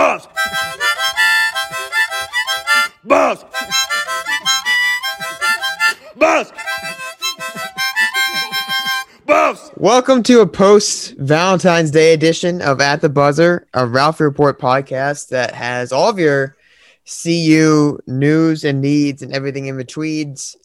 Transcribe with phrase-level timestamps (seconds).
[0.00, 0.26] Boss!
[3.04, 3.44] Boss!
[6.16, 6.52] Boss!
[9.26, 9.70] Boss!
[9.76, 15.28] Welcome to a post Valentine's Day edition of At the Buzzer, a Ralphie Report podcast
[15.28, 16.56] that has all of your
[17.04, 20.56] CU news and needs and everything in betweens.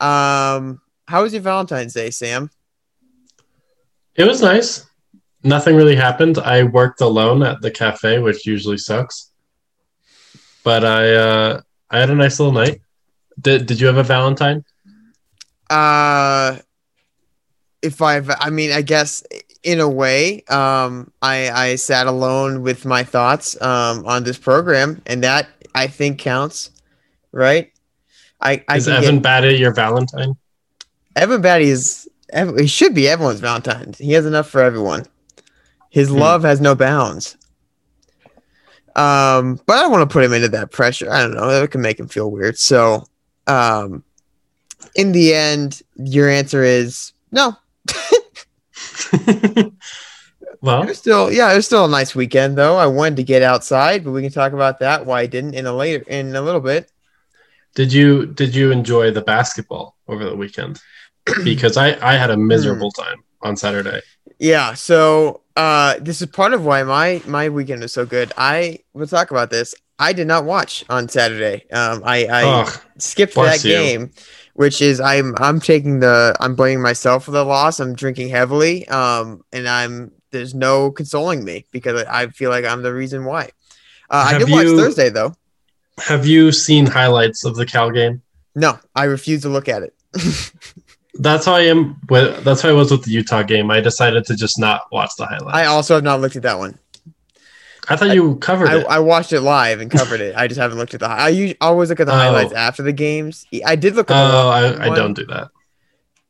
[0.00, 2.50] Um, how was your Valentine's Day, Sam?
[4.16, 4.84] It was nice.
[5.44, 6.38] Nothing really happened.
[6.38, 9.30] I worked alone at the cafe, which usually sucks.
[10.62, 12.80] But I uh, I had a nice little night.
[13.40, 14.64] Did Did you have a Valentine?
[15.68, 16.58] Uh,
[17.80, 19.24] if I've, I mean, I guess
[19.64, 25.02] in a way, um, I I sat alone with my thoughts um on this program,
[25.06, 26.70] and that I think counts,
[27.32, 27.72] right?
[28.40, 30.36] I I Is Evan get, Battey your Valentine?
[31.16, 32.08] Evan Battey is
[32.58, 33.94] he should be everyone's Valentine.
[33.98, 35.06] He has enough for everyone.
[35.92, 36.16] His Hmm.
[36.18, 37.36] love has no bounds.
[38.96, 41.10] Um, but I don't want to put him into that pressure.
[41.10, 41.48] I don't know.
[41.48, 42.58] That can make him feel weird.
[42.58, 43.04] So,
[43.46, 44.02] um,
[44.94, 47.56] in the end, your answer is no.
[50.60, 52.76] well, It was still, yeah, it was still a nice weekend though.
[52.76, 55.06] I wanted to get outside, but we can talk about that.
[55.06, 56.90] Why I didn't in a later in a little bit.
[57.74, 60.80] did you did you enjoy the basketball over the weekend?
[61.44, 64.00] Because I I had a miserable time on Saturday.
[64.38, 68.32] Yeah, so uh this is part of why my my weekend was so good.
[68.36, 69.74] I will talk about this.
[69.98, 71.66] I did not watch on Saturday.
[71.72, 73.70] Um I I Ugh, skipped that you.
[73.70, 74.10] game,
[74.54, 77.80] which is I'm I'm taking the I'm blaming myself for the loss.
[77.80, 78.88] I'm drinking heavily.
[78.88, 83.50] Um and I'm there's no consoling me because I feel like I'm the reason why.
[84.08, 85.34] Uh, I did watch you- Thursday though.
[85.98, 88.22] have you seen highlights of the Cal game?
[88.54, 89.94] No, I refuse to look at it.
[91.14, 92.00] That's how I am.
[92.08, 93.70] With, that's how I was with the Utah game.
[93.70, 95.54] I decided to just not watch the highlights.
[95.56, 96.78] I also have not looked at that one.
[97.88, 98.86] I thought you covered I, it.
[98.86, 100.34] I watched it live and covered it.
[100.36, 101.08] I just haven't looked at the.
[101.08, 102.16] I usually always look at the Oh.
[102.16, 103.44] highlights after the games.
[103.66, 104.14] I did look at.
[104.14, 105.48] the oh, I, I don't do that.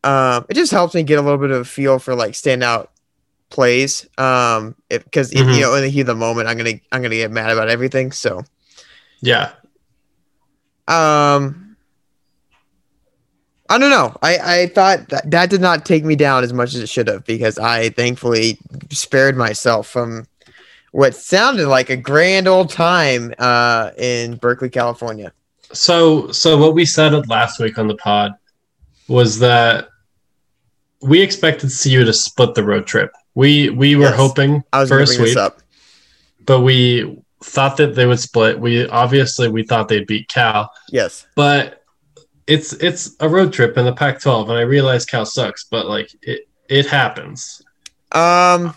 [0.04, 2.88] Um, it just helps me get a little bit of a feel for like standout
[3.50, 4.08] plays.
[4.18, 5.54] Um, because Mhm.
[5.54, 7.68] you know in the heat of the moment, I'm gonna I'm gonna get mad about
[7.68, 8.10] everything.
[8.12, 8.42] So,
[9.20, 9.50] Yeah,
[10.88, 11.71] um,
[13.72, 14.14] I don't know.
[14.22, 17.08] I I thought that that did not take me down as much as it should
[17.08, 18.58] have because I thankfully
[18.90, 20.26] spared myself from
[20.90, 25.32] what sounded like a grand old time uh in Berkeley, California.
[25.72, 28.32] So, so what we said last week on the pod
[29.08, 29.88] was that
[31.00, 33.10] we expected CU to split the road trip.
[33.34, 34.16] We we were Yes.
[34.16, 35.60] hoping I was for gonna a bring up.
[36.44, 38.60] but we thought that they would split.
[38.60, 41.26] We obviously we thought they'd beat Cal, Yes.
[41.34, 41.81] but
[42.46, 46.10] it's it's a road trip in the Pac-12, and I realize Cal sucks, but like
[46.22, 47.62] it it happens.
[48.12, 48.74] Um.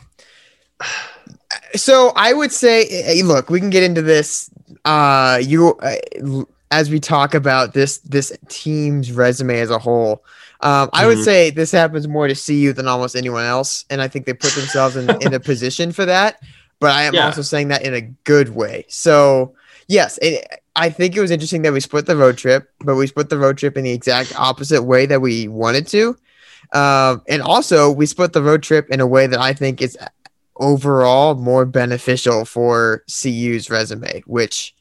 [1.75, 4.49] So I would say, eh, look, we can get into this.
[4.83, 10.23] Uh, you uh, as we talk about this this team's resume as a whole.
[10.61, 11.23] Um, I would Mhm.
[11.23, 14.55] say this happens more to CU than almost anyone else, and I think they put
[14.55, 16.39] themselves in, in a position for that.
[16.79, 17.25] But I am Yeah.
[17.25, 18.85] also saying that in a good way.
[18.89, 19.53] So
[19.88, 23.07] yes, it, I think it was interesting that we split the road trip, but we
[23.07, 26.18] split the road trip in the exact opposite way that we wanted to.
[26.73, 29.97] Um, and also, we split the road trip in a way that I think is
[30.57, 34.75] overall more beneficial for CU's resume, which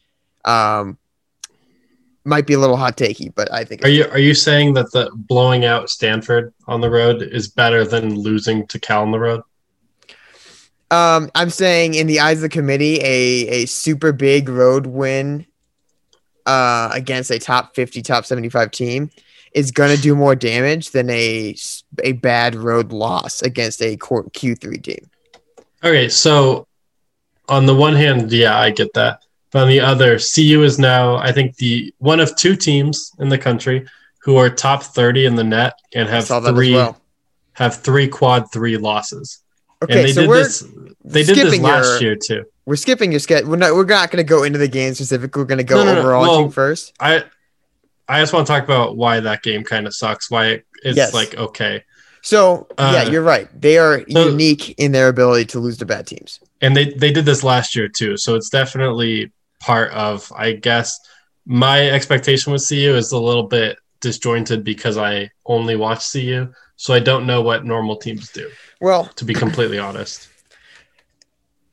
[0.45, 0.99] um,
[2.25, 4.91] might be a little hot takey, but I think Are you are you saying that
[4.93, 9.19] the blowing out Stanford on the road is better than losing to Cal on the
[9.19, 9.43] road?
[10.91, 15.47] Um, I'm saying in the eyes of the committee, a a super big road win
[16.47, 19.11] uh, against a top 50, top 75 team
[19.55, 21.57] is going to do more damage than a
[22.03, 25.11] a bad road loss against a core Q3 team.
[25.83, 26.67] Okay, so
[27.49, 29.21] on the one hand, yeah, I get that.
[29.51, 33.29] But on the other, CU is now, I think, the one of two teams in
[33.29, 33.87] the country
[34.19, 37.01] who are top thirty in the net and have saw that as three well.
[37.53, 39.44] have three quad three losses.
[39.85, 40.61] Okay, and they so did we're this.
[41.05, 42.45] They did this last your- year too.
[42.67, 43.45] we're skipping your sketch.
[43.45, 45.43] We're not we're not going to go into the game specifically.
[45.43, 46.01] We're going to go No, no, no.
[46.01, 46.93] overall Well, team first.
[47.01, 47.25] I
[48.09, 50.31] I just want to talk about why that game kind of sucks.
[50.31, 51.15] Why it's Yes.
[51.15, 51.85] like okay,
[52.23, 53.49] So yeah, uh, you're right.
[53.59, 56.41] They are so- unique in their ability to lose to bad teams.
[56.61, 58.17] and they they did this last year too.
[58.17, 59.31] So it's definitely
[59.61, 60.31] part of.
[60.37, 60.99] I guess
[61.47, 66.95] my expectation with CU is a little bit disjointed because I only watch CU, so
[66.95, 68.51] I don't know what normal teams do.
[68.81, 70.29] Well, To be completely honest,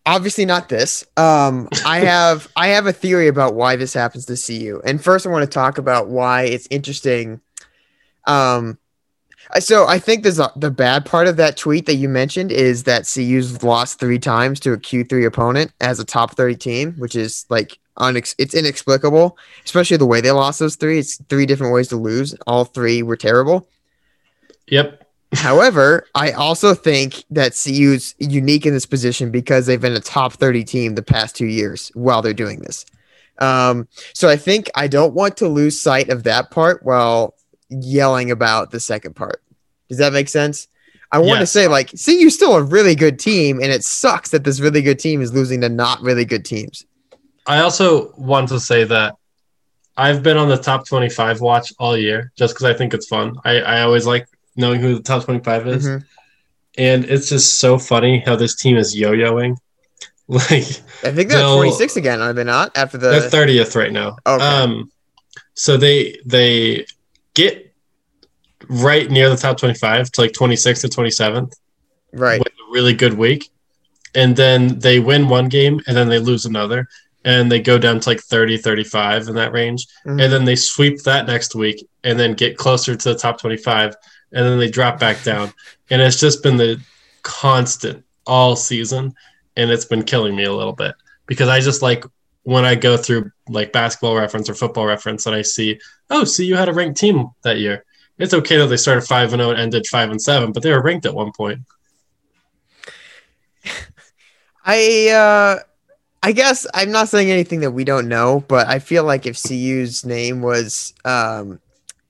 [0.05, 1.05] obviously not this.
[1.17, 4.81] Um, I have I have a theory about why this happens to CU.
[4.85, 7.41] And first, I want to talk about why it's interesting.
[8.27, 8.77] Um,
[9.59, 12.83] So I think there's a, the bad part of that tweet that you mentioned is
[12.83, 17.15] that CU's lost three times to a Q3 opponent as a top 30 team, which
[17.15, 20.99] is like unex- it's inexplicable, especially the way they lost those three.
[20.99, 22.33] It's three different ways to lose.
[22.47, 23.67] All three were terrible.
[24.67, 25.07] Yep.
[25.33, 30.33] However, I also think that CU's unique in this position because they've been a top
[30.33, 32.85] 30 team the past two years while they're doing this.
[33.39, 37.35] Um, so I think I don't want to lose sight of that part while
[37.69, 39.41] yelling about the second part.
[39.87, 40.67] Does that make sense?
[41.13, 44.45] I want to say, like, CU's still a really good team, and it sucks that
[44.45, 46.85] this really good team is losing to not really good teams.
[47.45, 49.15] I also want to say that
[49.97, 53.35] I've been on the top 25 watch all year just because I think it's fun.
[53.43, 54.25] I, I always like
[54.55, 55.87] knowing who the top 25 is.
[55.87, 56.03] Mhm.
[56.77, 59.55] And it's just so funny how this team is yo yoing.
[60.27, 60.63] Like,
[61.03, 62.71] I think they're They'll- 26 again, are they not?
[62.77, 64.15] After the they're 30th right now.
[64.25, 64.41] Okay.
[64.45, 64.89] Um,
[65.55, 66.85] so they they
[67.33, 67.73] get
[68.69, 71.51] right near the top 25 to like 26 to 27th
[72.13, 72.39] right.
[72.39, 73.49] with a really good week.
[74.15, 76.87] And then they win one game and then they lose another.
[77.25, 79.85] And they go down to like 30, 35 in that range.
[80.07, 80.23] Mhm.
[80.23, 83.95] And then they sweep that next week and then get closer to the top 25.
[84.33, 85.53] And then they drop back down.
[85.89, 86.81] And it's just been the
[87.23, 89.13] constant all season.
[89.57, 90.95] And it's been killing me a little bit
[91.31, 92.03] because I just like
[92.43, 95.79] when I go through like basketball reference or football reference and I see,
[96.09, 97.85] oh, see, you had a ranked team that year.
[98.17, 100.71] It's okay that they started 5 and 0 and ended 5 and 7, but they
[100.71, 101.61] were ranked at one point.
[104.65, 105.63] I uh
[106.21, 109.41] I guess I'm not saying anything that we don't know, but I feel like if
[109.41, 111.60] CU's name was um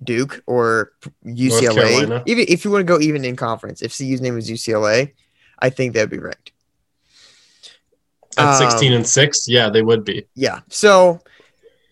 [0.03, 0.91] Duke or
[1.25, 5.13] UCLA, even if you want to go even in conference, if CU's name was UCLA,
[5.59, 6.51] I think that'd be ranked.
[8.37, 10.25] At Um, 16 and 6, yeah, they would be.
[10.35, 10.61] Yeah.
[10.69, 11.19] So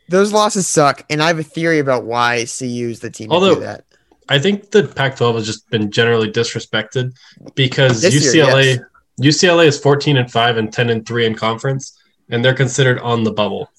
[0.07, 3.55] those losses suck, and I have a theory about why CU's the team to Although-
[3.55, 3.85] do that.
[4.31, 7.13] I think the Pac-12 has just been generally disrespected
[7.55, 8.79] because This year, UCLA
[9.17, 9.41] yes.
[9.43, 11.97] UCLA is 14 and 5 and 10 and 3 in conference
[12.29, 13.71] and they're considered on the bubble.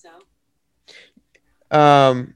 [1.71, 2.35] Um,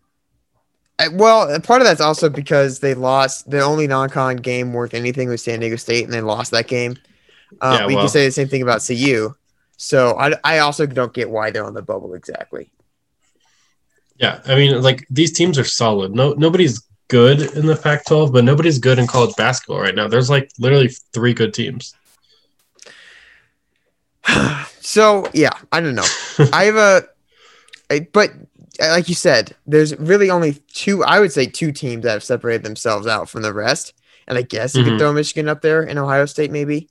[1.12, 5.42] well, part of that's also because they lost the only non-con game worth anything was
[5.42, 6.96] San Diego State, and they lost that game.
[7.60, 9.34] Um, Yeah, we well- can say the same thing about CU.
[9.76, 12.70] So I, I also don't get why they're on the bubble exactly.
[14.16, 16.14] Yeah, I mean like these teams are solid.
[16.14, 20.06] No nobody's good in the Pac-12, but nobody's good in college basketball right now.
[20.08, 21.92] There's like literally 3 good teams.
[24.80, 26.06] so yeah, I don't know.
[26.52, 27.02] I have a,
[27.90, 28.30] I- but
[28.80, 31.04] like you said, there's really only two.
[31.04, 33.94] I would say two teams that have separated themselves out from the rest,
[34.26, 34.98] and I guess you could Mhm.
[34.98, 36.88] throw Michigan up there and Ohio State maybe.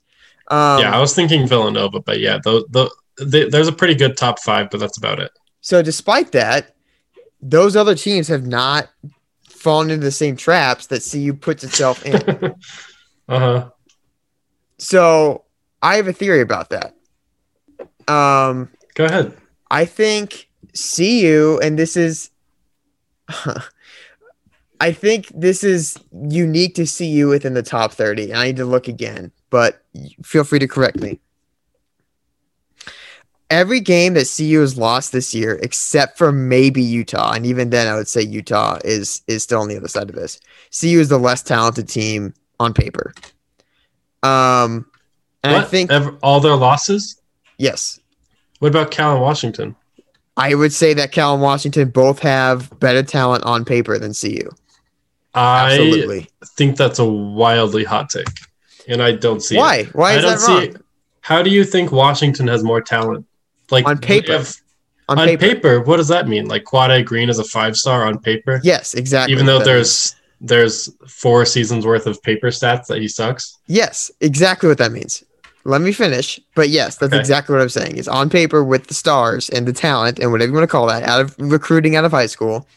[0.50, 2.90] Um, yeah, I was thinking Villanova, but yeah, the, the,
[3.24, 5.32] the, there's a pretty good top 5, but that's about it.
[5.62, 6.76] So despite that,
[7.42, 8.90] those other teams have not
[9.50, 12.16] fallen into the same traps that CU puts itself in.
[13.30, 13.70] uh-huh.
[14.78, 15.44] so
[15.82, 16.94] I have a theory about that.
[18.12, 19.34] Um, Go ahead.
[19.72, 22.30] I think CU, and this is,
[24.80, 28.34] I think this is unique to CU within the top 30.
[28.34, 29.84] I need to look again, but
[30.24, 31.20] feel free to correct me.
[33.50, 37.88] Every game that CU has lost this year, except for maybe Utah, and even then,
[37.88, 40.40] I would say Utah is is still on the other side of this.
[40.72, 43.14] CU is the less talented team on paper.
[44.24, 44.88] Um,
[45.44, 47.22] and I think Ev- all their losses?
[47.60, 48.00] yes,
[48.58, 49.76] What about Cal and Washington?
[50.38, 54.50] I would say that Cal and Washington both have better talent on paper than CU.
[55.36, 56.28] I Absolutely.
[56.46, 58.28] think that's a wildly hot take,
[58.88, 59.60] and I don't see it.
[59.60, 59.84] Why?
[59.94, 60.64] Why I is don't that see wrong?
[60.64, 60.86] it.
[61.22, 63.26] How do you think Washington has more talent?
[63.72, 64.34] Like On paper.
[64.34, 64.62] if-
[65.10, 65.40] On, on paper.
[65.48, 65.82] paper.
[65.82, 66.48] what does that mean?
[66.48, 69.34] Like Quade Green is a five star on paper, Yes, exactly.
[69.34, 73.58] even though there's there's four seasons worth of paper stats that he sucks.
[73.68, 75.24] yes, exactly what that means.
[75.66, 76.40] Let me finish.
[76.56, 77.20] But yes, that's Okay.
[77.20, 77.96] exactly what I'm saying.
[77.98, 80.88] Is on paper with the stars and the talent and whatever you want to call
[80.88, 82.68] that out of recruiting out of high school.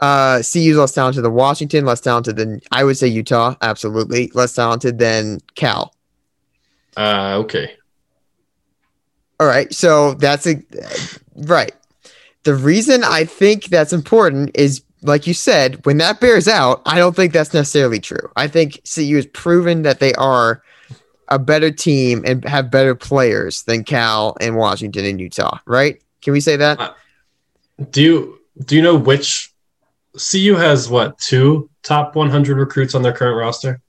[0.00, 4.54] Uh, CU's less talented than Washington, less talented than I would say Utah, absolutely less
[4.54, 5.94] talented than Cal.
[6.98, 7.74] Uh, okay,
[9.38, 10.62] All right, so that's a
[11.36, 11.72] right.
[12.44, 16.96] The reason I think that's important is, like you said, when that bears out, I
[16.96, 18.30] don't think that's necessarily true.
[18.36, 20.62] I think CU has proven that they are
[21.28, 25.58] a better team and have better players than Cal and Washington and Utah.
[25.66, 26.02] Right?
[26.22, 26.96] Can we say that?
[27.90, 29.52] do you do you know which
[30.30, 33.80] CU has what two top 100 recruits on their current roster?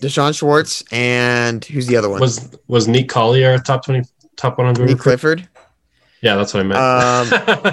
[0.00, 2.20] D'Shawn Schwartz and who's the other one?
[2.20, 4.02] Was was Nick Collier a top 20
[4.36, 5.02] top 100 Nick recruit?
[5.02, 5.48] Clifford.
[6.22, 6.78] Yeah, that's what I meant.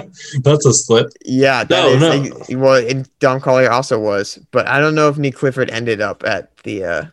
[0.02, 0.10] Um,
[0.42, 1.06] that's a slip.
[1.24, 2.84] Yeah, that No, is a- well.
[2.84, 6.56] And Dom Collier also was, but I don't know if Nique Clifford ended up at
[6.64, 6.84] the.
[6.84, 7.04] uh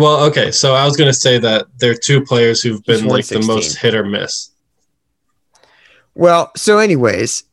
[0.00, 3.26] Well, okay, so I was gonna say that there are two players who've been like
[3.26, 4.50] the most hit or miss.
[6.14, 7.44] Well, so anyways,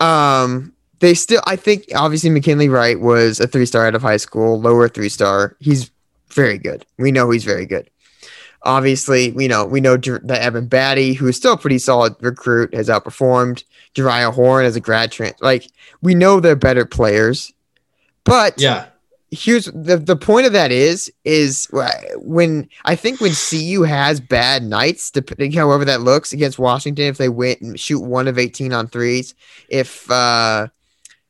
[0.00, 1.42] um, they still.
[1.46, 5.08] I think obviously McKinley Wright was a three star out of high school, lower three
[5.08, 5.56] star.
[5.60, 5.92] He's
[6.30, 6.84] very good.
[6.98, 7.88] We know he's very good.
[8.62, 12.74] Obviously, we know we know that Evan Battey, who is still a pretty solid recruit,
[12.74, 13.62] has outperformed
[13.94, 15.40] Jeriah Horne as a grad trans.
[15.40, 15.70] Like
[16.02, 17.52] we know they're better players,
[18.24, 18.86] but Yeah,
[19.36, 21.68] here's the the point of that is is
[22.16, 27.18] when I think when CU has bad nights, depending however that looks against Washington, if
[27.18, 29.34] they win and shoot one of eighteen on threes,
[29.68, 30.68] if uh,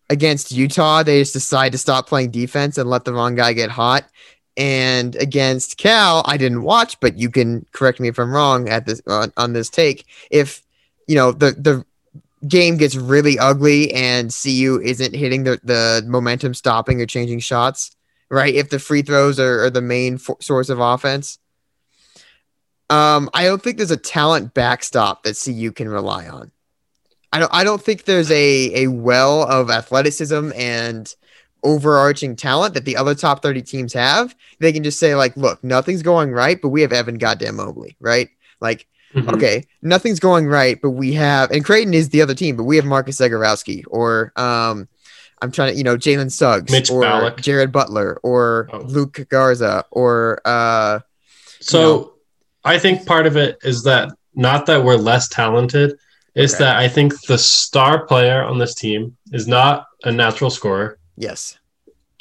[0.08, 3.70] against Utah they just decide to stop playing defense and let the wrong guy get
[3.70, 4.04] hot.
[4.58, 8.86] And against Cal, I didn't watch, but you can correct me if I'm wrong at
[8.86, 10.06] this on, on this take.
[10.30, 10.62] If
[11.06, 11.84] you know the the
[12.46, 17.95] game gets really ugly and CU isn't hitting the, the momentum stopping or changing shots,
[18.30, 18.54] right?
[18.54, 21.38] If the free throws are, are the main fo- source of offense,
[22.88, 26.52] um, I don't think there's a talent backstop that CU can rely on.
[27.32, 27.52] I don't.
[27.52, 31.12] I don't think there's a a well of athleticism and
[31.64, 34.36] overarching talent that the other top 30 teams have.
[34.60, 37.96] They can just say like, look, nothing's going right, but we have Evan goddamn Mobley,
[38.00, 38.28] right?
[38.60, 39.34] Like Mhm.
[39.34, 42.76] okay, nothing's going right, but we have, and Creighton is the other team, but we
[42.76, 44.88] have Marcus Zegarowski or, um,
[45.42, 47.40] I'm trying to, you know, Jalen Suggs Mitch or Ballock.
[47.40, 48.78] Jared Butler or Oh.
[48.78, 51.00] Luke Garza or, uh,
[51.60, 52.12] So know.
[52.64, 55.94] I think part of it is that not that we're less talented,
[56.34, 56.64] is Okay.
[56.64, 61.58] that I think the star player on this team is not a natural scorer, yes,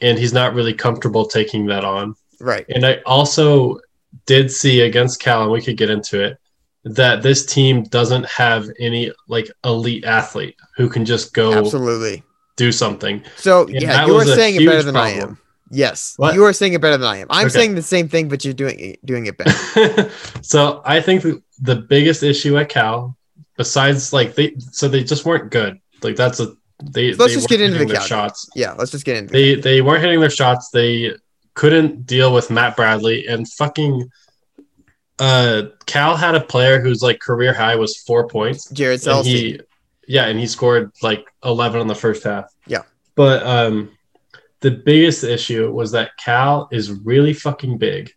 [0.02, 2.16] and he's not really comfortable taking that on.
[2.42, 2.66] right.
[2.70, 3.80] And I also
[4.26, 6.38] did see against Cal, and we could get into it,
[6.86, 12.24] that this team doesn't have any like elite athlete who can just go Absolutely.
[12.56, 13.24] Do something.
[13.38, 15.38] So And yeah, you are saying it better than I am.
[15.72, 16.36] Yes, What?
[16.36, 17.28] you are saying it better than I am.
[17.30, 17.54] I'm Okay.
[17.54, 20.12] saying the same thing, but you're doing it, doing it better.
[20.42, 23.18] so I think the- the biggest issue at Cal,
[23.58, 25.80] besides like they, so they just weren't good.
[26.04, 27.14] Like that's a they.
[27.14, 28.48] Let's they just get into the Cal shots.
[28.56, 30.70] yeah, let's just get into They they weren't hitting their shots.
[30.70, 31.14] They
[31.56, 34.10] couldn't deal with Matt Bradley and fucking.
[35.18, 38.70] Uh, Cal had a player whose like career high was four points.
[38.72, 39.60] Jared he
[40.08, 42.84] yeah and he scored like 11 on the first half Yeah.
[43.16, 43.92] but um
[44.62, 48.12] the biggest issue was that cal is really fucking big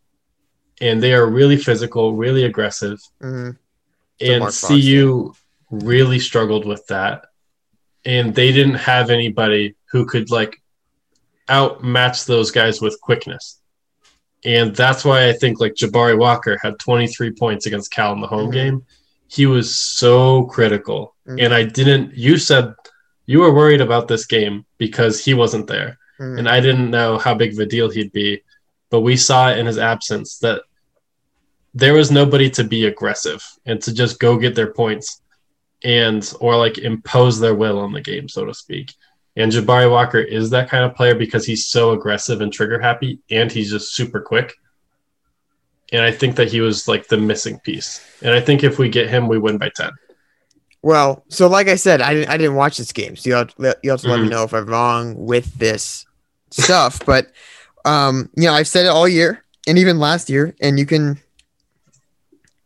[0.80, 3.56] and they are really physical really aggressive Mhm.
[4.20, 5.34] and Mark Fox cu
[5.70, 7.26] really struggled with that
[8.04, 10.60] and they didn't have anybody who could like
[11.48, 13.60] outmatch those guys with quickness
[14.44, 18.26] and that's why i think like jabari walker had 23 points against cal in the
[18.26, 18.52] home Mhm.
[18.52, 18.86] game
[19.28, 21.44] he was so critical Mhm.
[21.44, 22.74] and i didn't you said
[23.26, 26.38] you were worried about this game because he wasn't there Mhm.
[26.38, 28.42] and i didn't know how big of a deal he'd be
[28.90, 30.62] but we saw in his absence that
[31.74, 35.20] there was nobody to be aggressive and to just go get their points
[35.84, 38.94] and or like impose their will on the game so to speak
[39.36, 43.18] and jabari walker is that kind of player because he's so aggressive and trigger happy
[43.30, 44.54] and he's just super quick
[45.92, 48.88] and i think that he was like the missing piece and i think if we
[48.88, 49.90] get him we win by 10
[50.82, 53.52] Well, so like I said, I didn't I didn't watch this game, so you have
[53.56, 54.30] to, you have to let me Mhm.
[54.30, 56.06] know if I'm wrong with this
[56.52, 57.00] stuff.
[57.12, 57.32] but
[57.84, 61.18] um, you know, I've said it all year and even last year, and you can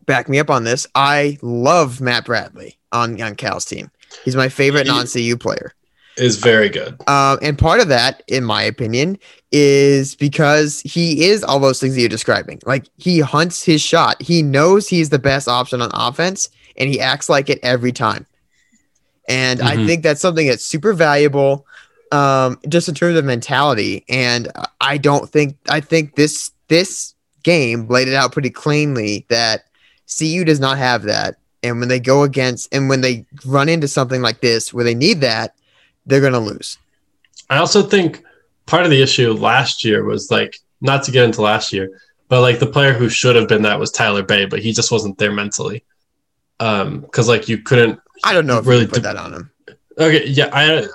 [0.04, 0.86] back me up on this.
[0.94, 3.90] I love Matt Bradley on on Cal's team.
[4.24, 5.72] He's my favorite non CU player.
[6.16, 9.18] Is very good Um, and part of that, in my opinion,
[9.50, 12.60] is because he is all those things that you're describing.
[12.64, 14.20] Like he hunts his shot.
[14.22, 18.26] He knows he's the best option on offense, and he acts like it every time.
[19.28, 19.86] And I Mhm.
[19.86, 21.66] think that's something that's super valuable,
[22.10, 24.04] um, just in terms of mentality.
[24.08, 24.48] And
[24.80, 29.64] I don't think I think this this game laid it out pretty cleanly that
[30.06, 31.36] CU does not have that.
[31.62, 34.94] And when they go against, and when they run into something like this where they
[34.94, 35.54] need that,
[36.06, 36.78] they're gonna lose.
[37.50, 38.22] I also think
[38.66, 42.40] part of the issue last year was like not to get into last year, but
[42.40, 45.18] like the player who should have been that was Tyler Bey, but he just wasn't
[45.18, 45.84] there mentally.
[46.60, 49.32] Um, because like you couldn't I don't know if Really really put de- that on
[49.34, 49.50] him.
[49.98, 50.86] okay, yeah, I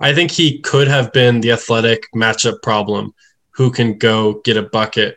[0.00, 3.14] I think he could have been the athletic matchup problem
[3.50, 5.16] who can go get a bucket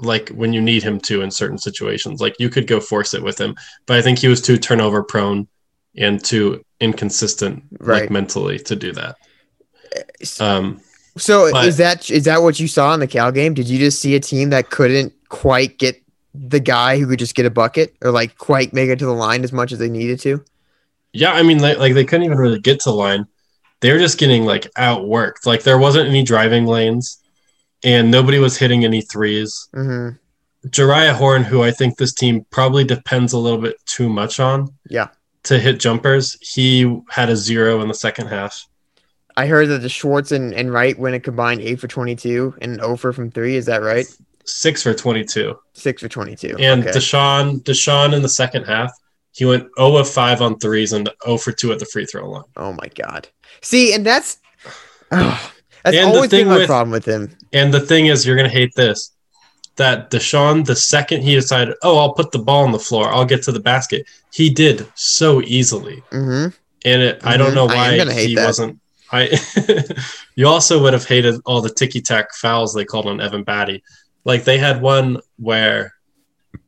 [0.00, 2.20] like when you need him to in certain situations.
[2.20, 3.54] Like you could go force it with him,
[3.86, 5.46] but I think he was too turnover prone
[5.96, 8.02] and too inconsistent Right.
[8.02, 9.16] like mentally to do that.
[10.40, 10.80] Um
[11.16, 13.54] So but- is that is that what you saw in the Cal game?
[13.54, 16.00] Did you just see a team that couldn't quite get
[16.34, 19.12] the guy who could just get a bucket or like quite make it to the
[19.14, 20.44] line as much as they needed to?
[21.12, 23.26] Yeah, I mean, like, like they couldn't even really get to the line.
[23.80, 25.46] They were just getting like outworked.
[25.46, 27.18] Like there wasn't any driving lanes,
[27.84, 29.68] and nobody was hitting any threes.
[29.72, 30.08] hmm
[30.68, 34.68] Jeriah Horne, who I think this team probably depends a little bit too much on
[34.88, 35.08] Yeah.
[35.44, 38.66] To hit jumpers, he had a zero in the second half.
[39.36, 42.72] I heard that the Schwartz and, and Wright went a combined eight for 22 and
[42.74, 43.56] an oh over from three.
[43.56, 44.06] Is that right?
[44.44, 45.58] Six for 22.
[45.72, 46.56] Six for 22.
[46.58, 46.92] And okay.
[46.98, 48.92] D'Shawn, D'Shawn in the second half,
[49.32, 52.30] he went 0 of 5 on threes and 0 for 2 at the free throw
[52.30, 52.44] line.
[52.56, 53.28] oh my God.
[53.60, 54.38] See, and that's,
[55.12, 57.36] oh, that's And the always been my with- problem with him.
[57.52, 59.10] And the thing is, you're going to hate this
[59.76, 63.24] that D'Shawn, the second he decided, oh, I'll put the ball on the floor, I'll
[63.24, 66.02] get to the basket, he did so easily.
[66.10, 66.46] hmm
[66.84, 67.54] And it, I don't Mhm.
[67.54, 68.44] know why he that.
[68.46, 68.78] wasn't.
[69.10, 69.36] I
[70.36, 73.82] you also would have hated all the ticky tack fouls they called on Evan Battey.
[74.24, 75.94] Like they had one where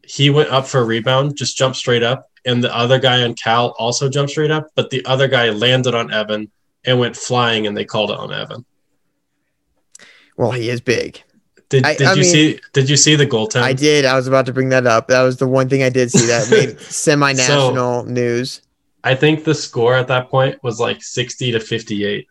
[0.05, 3.35] he went up for a rebound, just jumped straight up, and the other guy on
[3.35, 6.51] Cal also jumped straight up, but the other guy landed on Evan
[6.85, 8.65] and went flying, and they called it on Evan.
[10.37, 11.23] Well, he is big.
[11.69, 12.61] Did, I- did I you mean- see?
[12.73, 13.63] Did you see the goaltend?
[13.63, 14.05] I did.
[14.05, 15.09] I was about to bring that up.
[15.09, 18.63] That was the one thing I did see that made semi national news.
[19.05, 22.27] I think the score at that point was like 60 to 58.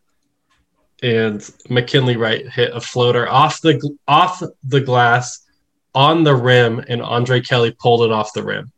[1.04, 5.42] And McKinley Wright hit a floater off the off the glass
[5.94, 8.72] on the rim and Andre Kelly pulled it off the rim.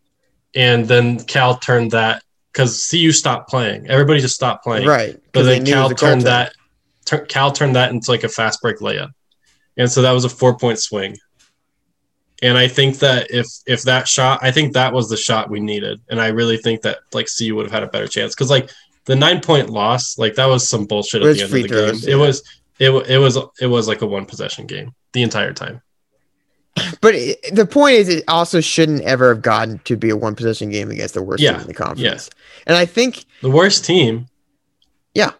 [0.55, 2.23] And then Cal turned that
[2.53, 3.87] cuz CU stopped playing.
[3.87, 4.87] Everybody just stopped playing.
[4.87, 5.13] Right.
[5.13, 6.49] But Because then Cal a turned goaltender.
[7.05, 9.11] that Cal turned that into like a fast break layup.
[9.77, 11.17] And so that was a 4-point swing.
[12.41, 15.60] And I think that if if that shot, I think that was the shot we
[15.60, 16.00] needed.
[16.10, 18.69] And I really think that like CU would have had a better chance cuz like
[19.05, 22.10] the 9-point loss, like that was some bullshit at the end of the throws, game.
[22.10, 22.15] yeah.
[22.15, 22.43] It was
[22.79, 25.81] it, it was it was like a one possession game the entire time.
[27.01, 30.36] But it, the point is, it also shouldn't ever have gotten to be a one
[30.36, 32.29] possession game against the worst Yeah, team in the conference.
[32.67, 34.27] And I think The worst team.
[35.15, 35.31] Yeah.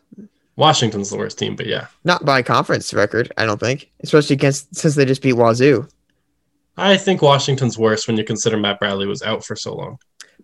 [0.58, 1.88] Washington's the worst team, but yeah.
[2.04, 5.88] not by conference record, I don't think, especially against since they just beat Wazoo.
[6.76, 10.00] I think Washington's worse when you consider Matt Bradley was out for so long.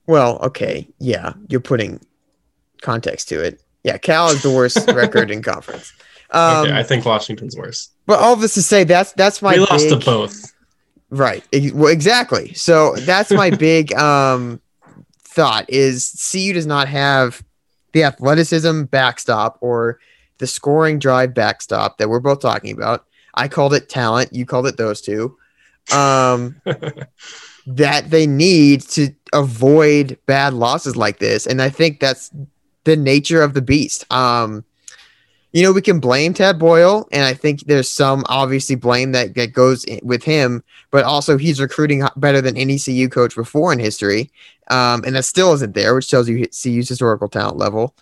[0.08, 2.00] Well, okay, yeah, you're putting
[2.82, 3.62] context to it.
[3.84, 5.91] Yeah, Cal is the worst record in conference.
[6.30, 7.89] Um, okay, I think Washington's worse.
[8.06, 10.54] but all this to say, that's that's my we lost big, to both.
[11.10, 11.43] Right.
[11.73, 12.54] Well, exactly.
[12.54, 14.62] So that's my big um
[15.23, 17.43] thought is CU does not have
[17.93, 19.99] the athleticism backstop or
[20.39, 23.06] the scoring drive backstop that we're both talking about.
[23.36, 25.38] I called it talent, you called it those two.
[25.91, 26.62] Um
[27.67, 32.29] that they need to avoid bad losses like this and I think that's
[32.84, 34.12] the nature of the beast.
[34.12, 34.65] Um
[35.54, 39.36] you know, we can blame Tad Boyle, and I think there's some obviously blame that,
[39.36, 40.63] that goes with him
[40.94, 44.30] but also he's recruiting better than any CU coach before in history.
[44.70, 47.96] Um, and that still isn't there, which tells you CU's historical talent level.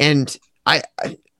[0.00, 0.82] And I,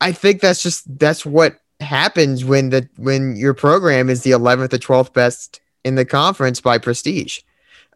[0.02, 4.74] I, think that's just that's what happens when the when your program is the 11th
[4.74, 7.40] or 12th best in the conference by prestige.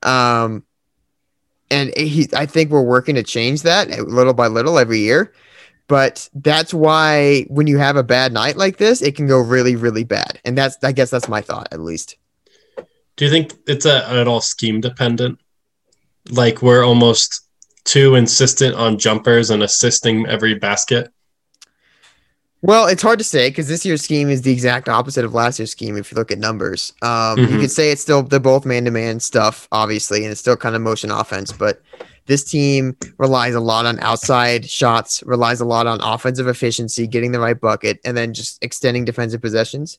[0.03, 0.64] Um,
[1.71, 5.35] and he, I think we're working to change that uh, little by little every year.
[5.88, 9.77] But that's why when you have a bad night like this, it can go really,
[9.77, 10.40] really bad.
[10.44, 12.16] And that's, I guess, that's my thought at least.
[13.16, 15.38] Do you think it's a, at all scheme dependent?
[16.31, 17.42] Like we're almost
[17.85, 21.12] too insistent on jumpers and assisting every basket.
[22.62, 25.61] Well, it's hard to say because this year's scheme is the exact opposite of last
[25.61, 25.96] year's scheme.
[25.96, 27.61] If you look at numbers, um, you Mhm.
[27.61, 31.12] could say it's still they're both man-to-man stuff, obviously, and it's still kind of motion
[31.12, 31.53] offense.
[31.53, 31.81] But
[32.27, 37.33] this team relies a lot on outside shots, relies a lot on offensive efficiency, getting
[37.33, 39.99] the right bucket, and then just extending defensive possessions.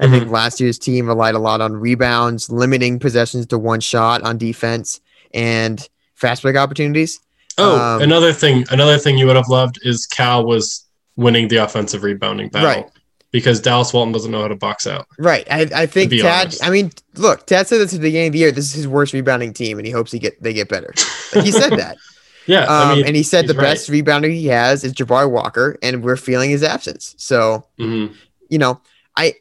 [0.00, 0.12] I Mm-hmm.
[0.14, 4.38] think last year's team relied a lot on rebounds, limiting possessions to one shot on
[4.38, 5.00] defense,
[5.34, 7.18] and fast break opportunities.
[7.58, 10.84] Oh, Um, another thing, another thing you would have loved is Cal was
[11.16, 12.86] winning the offensive rebounding battle Right.
[13.30, 15.06] Because Dallas Walton doesn't know how to box out.
[15.18, 15.46] Right.
[15.50, 16.46] I, I think Tad.
[16.46, 16.64] honest.
[16.64, 18.52] I mean, look, Tad said this at the beginning of the year.
[18.52, 20.94] This is his worst rebounding team, and he hopes he get they get better.
[21.34, 21.96] Like, he said that,
[22.48, 25.78] Yeah, um, I mean, and he said the best rebounder he has is Jabari Walker,
[25.82, 27.14] and we're feeling his absence.
[27.18, 28.14] So mhm.
[28.48, 28.80] you know,
[29.14, 29.34] I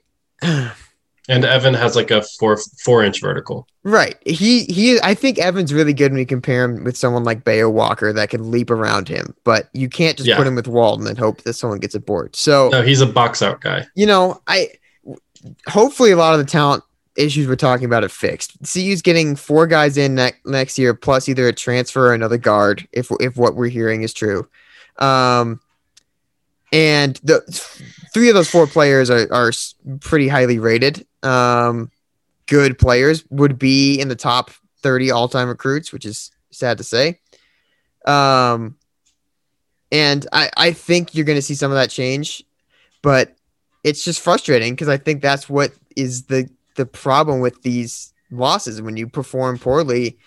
[1.27, 3.67] and Evan has like a four four inch vertical.
[3.83, 4.15] right.
[4.25, 4.99] He he.
[5.01, 8.29] I think Evan's really good when you compare him with someone like Bayo Walker that
[8.29, 10.37] can leap around him, but you can't just Yeah.
[10.37, 12.35] put him with Walton and hope that someone gets a board.
[12.35, 13.85] So No, he's a box out guy.
[13.95, 14.69] you know, I
[15.67, 16.83] hopefully a lot of the talent
[17.15, 18.53] issues we're talking about are fixed.
[18.63, 22.87] CU's getting four guys in ne- next year, plus either a transfer or another guard,
[22.91, 24.47] if if what we're hearing is true.
[24.99, 25.59] Um,
[26.71, 27.41] and the
[28.13, 29.51] three of those four players are are
[29.99, 31.05] pretty highly rated.
[31.23, 31.91] Um,
[32.47, 36.83] good players would be in the top thirty all time recruits, which is sad to
[36.83, 37.19] say.
[38.05, 38.77] Um,
[39.91, 42.43] And I, I think you're going to see some of that change,
[43.01, 43.35] but
[43.83, 48.81] it's just frustrating because I think that's what is the the problem with these losses.
[48.81, 50.17] When you perform poorly,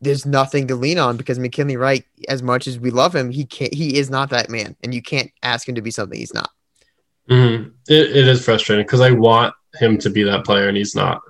[0.00, 3.44] there's nothing to lean on because McKinley Wright, as much as we love him, he
[3.44, 3.72] can't.
[3.72, 6.50] He is not that man, and you can't ask him to be something he's not.
[7.30, 7.72] Mhm.
[7.88, 11.20] It, it is frustrating because I want him to be that player and he's not.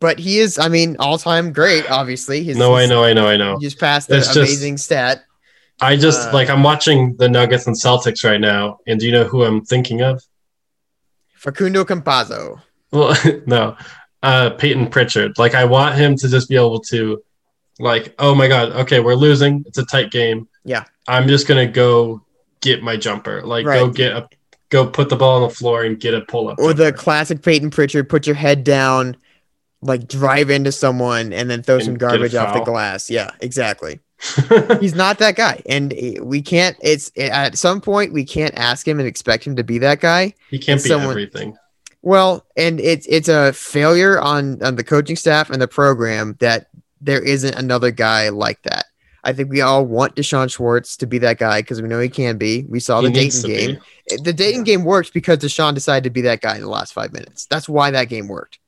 [0.00, 1.90] But he is, I mean, all time great.
[1.90, 3.58] Obviously, He's, No, I know, I know, I know.
[3.58, 5.24] He just passed an It's just- amazing stat.
[5.80, 9.12] I just Uh, like I'm watching the Nuggets and Celtics right now, and do you
[9.12, 10.20] know who I'm thinking of?
[11.36, 12.60] Facundo Campazzo.
[12.90, 13.14] Well,
[13.46, 13.76] no,
[14.24, 15.38] uh, Payton Pritchard.
[15.38, 17.22] Like I want him to just be able to,
[17.78, 19.62] like, oh my god, okay, we're losing.
[19.68, 20.48] It's a tight game.
[20.64, 20.84] Yeah.
[21.06, 22.22] I'm just gonna go
[22.60, 23.42] get my jumper.
[23.42, 24.28] Like go get a,
[24.70, 26.58] go put the ball on the floor and get a pull up.
[26.58, 29.16] Or the classic Payton Pritchard, put your head down,
[29.80, 33.10] like drive into someone, and then throw And some garbage off the glass.
[33.10, 34.00] Yeah, exactly.
[34.80, 36.76] He's not that guy, and we can't.
[36.82, 40.34] It's at some point we can't ask him and expect him to be that guy.
[40.50, 41.56] he can't It's be someone- everything.
[42.02, 46.68] Well, and it's it's a failure on on the coaching staff and the program that
[47.00, 48.86] there isn't another guy like that.
[49.24, 52.08] I think we all want D'Shawn Schwartz to be that guy because we know he
[52.08, 52.64] can be.
[52.68, 53.78] We saw He the Dayton game.
[54.08, 54.16] be.
[54.22, 57.12] The Dayton game worked because D'Shawn decided to be that guy in the last five
[57.12, 57.46] minutes.
[57.46, 58.58] That's why that game worked.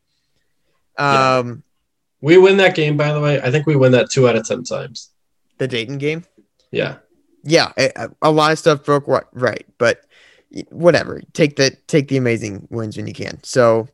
[0.99, 1.39] Yeah.
[1.39, 1.63] Um,
[2.21, 3.41] We win that game, by the way.
[3.41, 5.11] I think we win that two out of ten times.
[5.59, 6.25] the Dayton game.
[6.71, 6.97] Yeah.
[7.43, 10.03] Yeah, a, a lot of stuff broke right, but
[10.71, 11.23] whatever.
[11.33, 13.43] Take the take the amazing wins when you can.
[13.43, 13.89] So,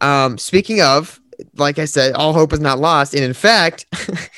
[0.00, 1.20] um, speaking of,
[1.56, 3.86] like I said, all hope is not lost, and in fact,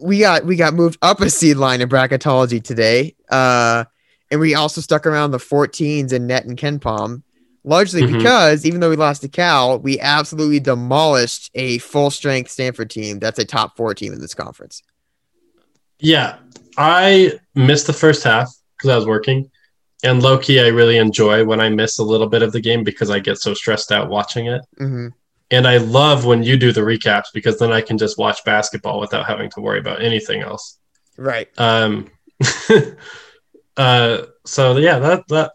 [0.00, 3.84] we got we got moved up a seed line in bracketology today, uh,
[4.30, 7.22] and we also stuck around the 14s in net and KenPom.
[7.62, 8.16] Largely Mhm.
[8.16, 13.18] because even though we lost to Cal, we absolutely demolished a full strength Stanford team.
[13.18, 14.82] That's a top four team in this conference.
[15.98, 16.36] Yeah.
[16.78, 19.50] I missed the first half because I was working.
[20.02, 22.82] And low key, I really enjoy when I miss a little bit of the game
[22.82, 24.62] because I get so stressed out watching it.
[24.78, 25.08] hmm
[25.52, 29.00] And I love when you do the recaps because then I can just watch basketball
[29.00, 30.78] without having to worry about anything else.
[31.16, 31.48] Right.
[31.58, 32.08] Um,
[33.76, 35.52] uh, so yeah, that that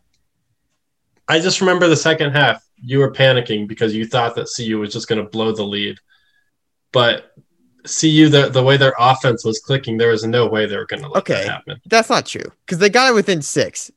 [1.28, 2.64] I just remember the second half.
[2.82, 5.98] You were panicking because you thought that CU was just going to blow the lead,
[6.92, 7.32] but
[7.86, 11.02] CU the the way their offense was clicking, there was no way they were going
[11.02, 11.34] to let Okay.
[11.46, 11.82] that happen.
[11.86, 13.92] That's not true because they got it within six,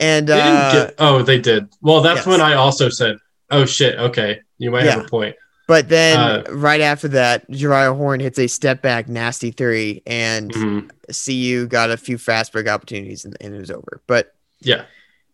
[0.00, 0.94] and They uh, get.
[0.98, 1.68] Oh, they did.
[1.82, 2.26] Well, that's yes.
[2.26, 3.18] when I also said,
[3.50, 7.96] "Oh shit, okay, you might have a point." But then uh, right after that, Jeriah
[7.96, 10.90] Horne hits a step back nasty three, and Mhm.
[11.10, 14.02] CU got a few fast break opportunities, and, and it was over.
[14.06, 14.84] But Yeah,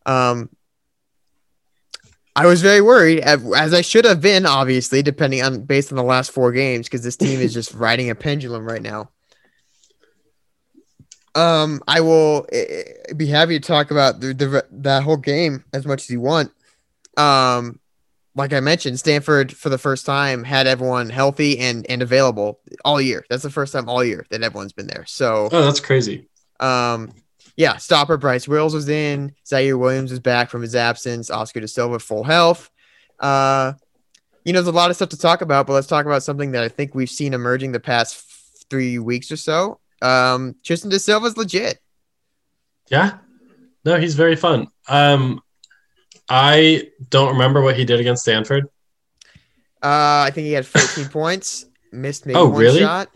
[0.07, 0.51] um,
[2.37, 5.97] I was very worried, as as I should have been, obviously, depending on based on
[5.97, 9.11] the last four games, because this team is just riding a pendulum right now.
[11.35, 12.65] Um, I will eh,
[13.09, 16.21] eh, be happy to talk about the, the that whole game as much as you
[16.21, 16.51] want.
[17.17, 17.79] Um,
[18.39, 23.01] like I mentioned, Stanford for the first time had everyone healthy and and available all
[23.01, 23.25] year.
[23.29, 25.05] That's the first time all year that everyone's been there.
[25.07, 26.29] So, oh, that's crazy.
[26.61, 27.13] um,
[27.57, 29.35] yeah, stopper Bryce Wills was in.
[29.45, 31.29] Ziaire Williams was back from his absence.
[31.29, 32.71] Oscar da Silva full health.
[33.19, 33.73] Uh,
[34.45, 36.53] you know, there's a lot of stuff to talk about, but let's talk about something
[36.53, 39.81] that I think we've seen emerging the past f- three weeks or so.
[40.01, 41.81] Um, Tristan da Silva's legit.
[42.89, 43.19] Yeah,
[43.85, 44.69] no, he's very fun.
[44.87, 45.41] Um,
[46.29, 48.65] I don't remember what he did against Stanford.
[49.83, 52.81] Uh, I think he had 14 points, missed maybe Oh, one really?
[52.81, 53.09] shot.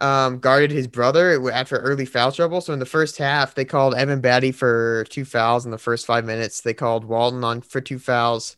[0.00, 2.60] Um, guarded his brother after early foul trouble.
[2.60, 6.06] So in the first half, they called Evan Battey for two fouls in the first
[6.06, 6.60] five minutes.
[6.60, 8.56] They called Walton on for two fouls.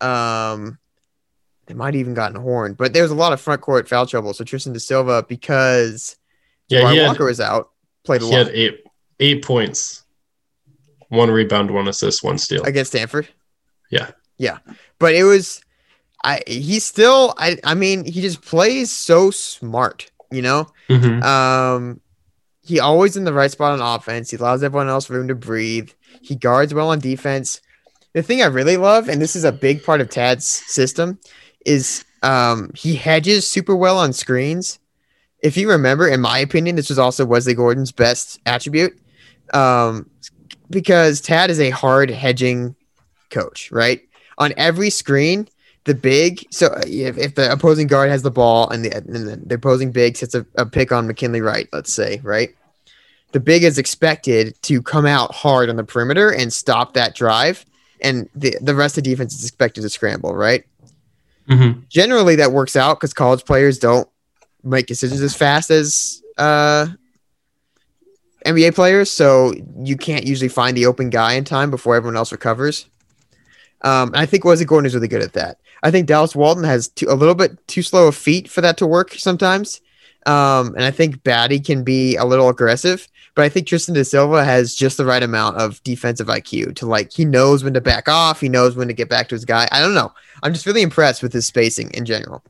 [0.00, 0.78] Um,
[1.66, 3.86] they might have even gotten a horn, but there was a lot of front court
[3.88, 4.32] foul trouble.
[4.32, 6.16] So Tristan da Silva, because
[6.68, 7.70] Yeah, had, Walker was out,
[8.04, 8.30] played a lot.
[8.30, 8.84] he had eight
[9.20, 10.04] eight points,
[11.08, 12.62] one rebound, one assist, one steal.
[12.64, 13.28] against Stanford.
[13.90, 14.10] Yeah.
[14.38, 14.58] yeah,
[14.98, 15.62] but it was.
[16.24, 17.34] I he's still.
[17.38, 20.10] I I mean, he just plays so smart.
[20.30, 20.66] You know.
[20.88, 21.22] Mhm.
[21.22, 22.00] Um,
[22.62, 24.30] he always in the right spot on offense.
[24.30, 25.90] He allows everyone else room to breathe.
[26.20, 27.60] He guards well on defense.
[28.12, 31.20] The thing I really love, and this is a big part of Tad's system,
[31.64, 34.80] is um, he hedges super well on screens.
[35.42, 38.98] If you remember, in my opinion, this was also Wesley Gordon's best attribute,
[39.54, 40.10] um,
[40.70, 42.74] because Tad is a hard hedging
[43.30, 44.00] coach, right?
[44.38, 45.48] On every screen,
[45.84, 49.54] the big so if, if the opposing guard has the ball and the, and the,
[49.54, 52.54] opposing big sets a, a pick on McKinley Wright, let's say, right?
[53.32, 57.64] The big is expected to come out hard on the perimeter and stop that drive,
[58.00, 60.64] and the, the rest of the defense is expected to scramble, right?
[61.48, 61.88] Mhm.
[61.88, 64.08] Generally, that works out because college players don't
[64.64, 66.88] make decisions as fast as uh
[68.46, 72.32] NBA players, so you can't usually find the open guy in time before everyone else
[72.32, 72.86] recovers.
[73.82, 75.58] Um, I think Wesley Gordon is really good at that.
[75.82, 78.78] I think Dallas Walton has too, a little bit too slow of feet for that
[78.78, 79.80] to work sometimes.
[80.26, 83.06] Um, and I think Battey can be a little aggressive,
[83.36, 86.86] but I think Tristan da Silva has just the right amount of defensive IQ to
[86.86, 89.44] like he knows when to back off, he knows when to get back to his
[89.44, 89.68] guy.
[89.70, 90.12] I don't know.
[90.42, 92.42] I'm just really impressed with his spacing in general.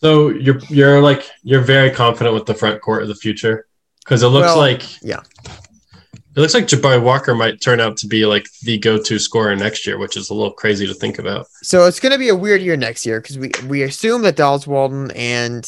[0.00, 3.66] So you're you're like you're very confident with the front court of the future
[4.08, 5.20] because it looks Well, like yeah.
[5.44, 9.86] it looks like Jabari Walker might turn out to be like the go-to scorer next
[9.86, 11.46] year, which is a little crazy to think about.
[11.62, 14.36] So it's going to be a weird year next year because we we assume that
[14.36, 15.62] Dallas Walton and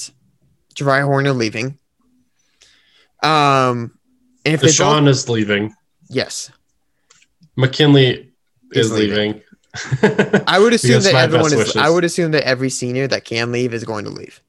[0.74, 1.78] Jari Horn are leaving.
[3.22, 3.98] Um,
[4.46, 5.74] and if D'Shawn is leaving.
[6.08, 6.50] yes,
[7.56, 8.32] McKinley
[8.72, 9.42] Is is leaving.
[10.02, 10.42] leaving.
[10.46, 11.58] I would assume that everyone is.
[11.58, 11.76] wishes.
[11.76, 14.40] I would assume that every senior that can leave is going to leave.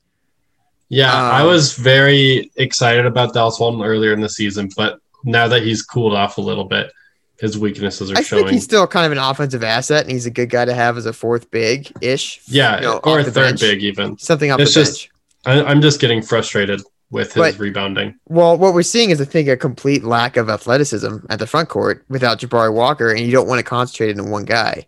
[0.94, 5.48] Yeah, I Um, was very excited about Dallas Walton earlier in the season, but now
[5.48, 6.92] that he's cooled off a little bit,
[7.40, 8.44] his weaknesses are I showing.
[8.44, 10.98] think he's still kind of an offensive asset, and he's a good guy to have
[10.98, 12.42] as a fourth big ish.
[12.48, 13.62] yeah, you know, or a third bench.
[13.62, 14.18] big even.
[14.18, 15.10] something off It's just-
[15.46, 15.66] bench.
[15.66, 18.16] I, I'm just getting frustrated with his But- rebounding.
[18.28, 21.70] Well, what we're seeing is, I think, a complete lack of athleticism at the front
[21.70, 24.88] court without Jabari Walker, and you don't want to concentrate it in one guy.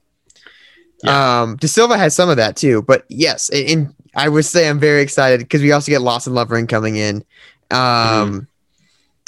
[1.06, 4.80] Um, da Silva has some of that too, but yes, and I would say I'm
[4.80, 7.18] very excited because we also get Lawson Lovering coming in,
[7.72, 8.40] um, Mm-hmm.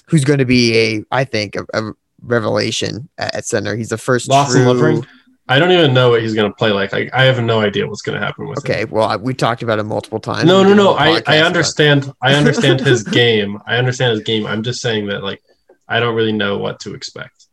[0.08, 3.76] who's going to be a, I think, a, a revelation at, at center.
[3.76, 4.74] He's the first Lawson true.
[4.74, 5.08] Lovering?
[5.48, 6.92] I don't even know what he's going to play like.
[6.94, 8.72] I, I have no idea what's going to happen with him.
[8.72, 10.46] Okay, well, I, we talked about him multiple times.
[10.46, 10.94] No, no, no.
[10.96, 12.12] I, I understand.
[12.22, 13.60] I understand his game.
[13.68, 14.48] I understand his game.
[14.48, 15.44] I'm just saying that like
[15.88, 17.46] I don't really know what to expect.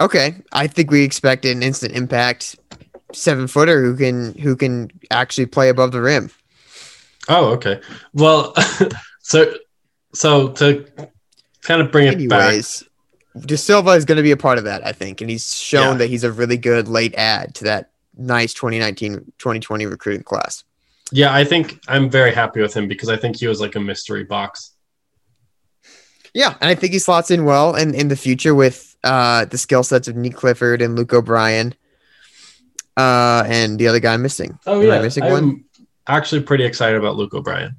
[0.00, 2.56] Okay, I think we expect an instant impact
[3.16, 6.30] seven footer who can who can actually play above the rim.
[7.28, 7.80] Oh, okay.
[8.14, 8.54] Well,
[9.22, 9.54] so
[10.14, 10.86] so to
[11.62, 12.42] kind of bring it back.
[12.42, 12.84] Anyways,
[13.40, 15.92] da Silva is going to be a part of that, I think, and he's shown
[15.94, 15.98] Yeah.
[15.98, 20.64] that he's a really good late add to that nice 2019-2020 recruiting class.
[21.12, 23.80] Yeah, I think I'm very happy with him because I think he was like a
[23.80, 24.72] mystery box.
[26.34, 29.56] Yeah, and I think he slots in well in, in the future with uh, the
[29.58, 31.74] skill sets of Nick Clifford and Luke O'Brien,
[32.96, 34.58] uh, and the other guy missing.
[34.66, 35.64] Oh Am I yeah, missing I'm one?
[36.06, 37.76] actually pretty excited about Luke O'Brien.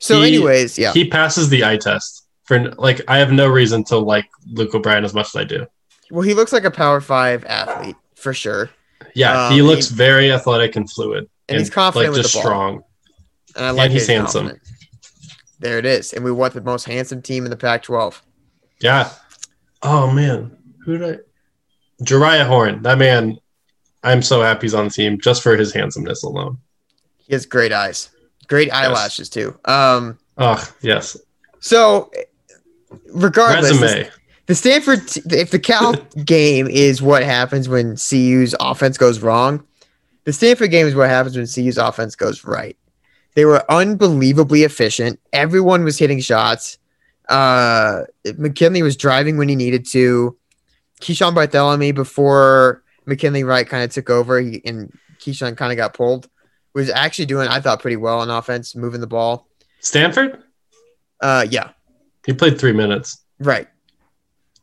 [0.00, 2.24] So, He- anyways, yeah, He passes the eye test.
[2.44, 5.66] For like, I have no reason to like Luke O'Brien as much as I do.
[6.10, 8.70] well, he looks like a Power Five athlete for sure,
[9.14, 12.38] Yeah, Um, he looks he- very athletic and fluid, and he's confident like with just
[12.42, 12.82] strong.
[13.54, 14.46] and I like he's his handsome.
[14.46, 14.72] confidence.
[15.60, 18.20] There it is, and we want the most handsome team in the Pac-12.
[18.80, 19.10] Yeah.
[19.82, 22.02] Oh man, who did I?
[22.04, 22.82] Jeriah Horne.
[22.82, 23.38] That man.
[24.02, 26.58] I'm so happy he's on the team just for his handsomeness alone.
[27.18, 28.10] He has great eyes,
[28.46, 29.58] great eyelashes too.
[29.64, 31.16] Um, Oh yes,
[31.60, 32.10] so
[33.12, 34.08] regardless, resume.
[34.46, 35.00] the Stanford,
[35.32, 35.92] if the Cal
[36.24, 39.64] game is what happens when CU's offense goes wrong,
[40.24, 42.76] the Stanford game is what happens when CU's offense goes right.
[43.34, 45.20] They were unbelievably efficient.
[45.32, 46.78] Everyone was hitting shots.
[47.28, 48.02] Uh,
[48.36, 50.36] McKinley was driving when he needed to.
[51.00, 55.94] Keeshawn Barthelemy before McKinley Wright kind of took over, he, and Keeshawn kind of got
[55.94, 56.28] pulled.
[56.74, 59.48] Was actually doing, I thought, pretty well on offense, moving the ball.
[59.80, 60.42] Stanford.
[61.20, 61.70] Uh, yeah,
[62.24, 63.24] He played three minutes.
[63.40, 63.66] right.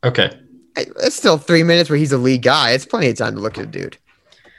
[0.04, 0.38] Okay.
[0.76, 2.70] It's still three minutes where he's a lead guy.
[2.72, 3.98] It's plenty of time to look at the dude.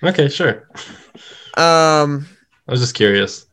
[0.03, 0.27] Okay.
[0.29, 0.67] Sure.
[1.55, 2.27] Um,
[2.67, 3.45] I was just curious.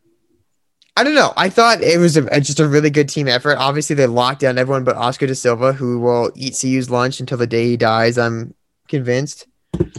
[0.96, 1.32] I don't know.
[1.36, 3.56] I thought it was a, just a really good team effort.
[3.58, 7.38] Obviously, they locked down everyone but Oscar da Silva, who will eat CU's lunch until
[7.38, 8.16] the day he dies.
[8.18, 8.54] I'm
[8.88, 9.46] convinced.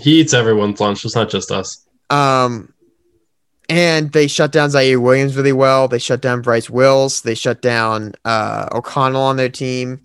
[0.02, 1.06] He eats everyone's lunch.
[1.06, 1.86] It's not just us.
[2.10, 2.74] Um,
[3.70, 5.88] and they shut down Zaire Williams really well.
[5.88, 7.22] They shut down Bryce Wills.
[7.22, 10.02] They shut down uh, O'Connell on their team.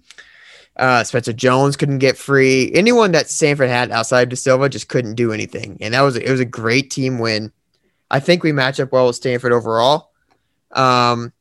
[0.76, 2.72] Uh, Spencer Jones couldn't get free.
[2.72, 6.30] Anyone that Stanford had outside da Silva just couldn't do anything, and that was it
[6.30, 7.52] was a great team win.
[8.10, 10.10] I think we match up well with Stanford overall.
[10.72, 11.32] Um,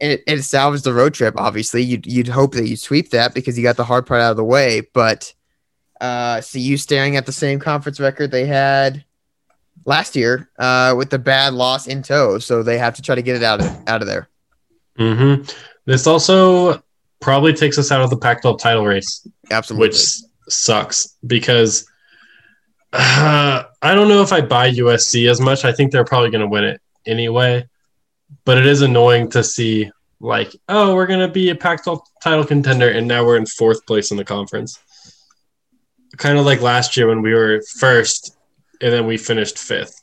[0.00, 1.34] and it, it salvaged the road trip.
[1.36, 4.32] Obviously, you'd you'd hope that you sweep that because you got the hard part out
[4.32, 4.82] of the way.
[4.92, 5.32] But
[6.00, 9.04] uh, see you staring at the same conference record they had
[9.84, 13.22] last year uh, with the bad loss in tow, so they have to try to
[13.22, 14.28] get it out of out of there.
[14.98, 15.44] Mm-hmm.
[15.86, 16.82] This also
[17.20, 19.88] probably takes us out of the Pac-12 title race, Absolutely.
[19.88, 19.96] which
[20.48, 21.86] sucks because
[22.92, 25.64] uh, I don't know if I buy USC as much.
[25.64, 27.66] I think they're probably going to win it anyway,
[28.44, 32.44] but it is annoying to see like, oh, we're going to be a Pac-12 title
[32.44, 34.78] contender, and now we're in fourth place in the conference.
[36.16, 38.36] Kind of like last year when we were first,
[38.80, 39.94] and then we finished fifth.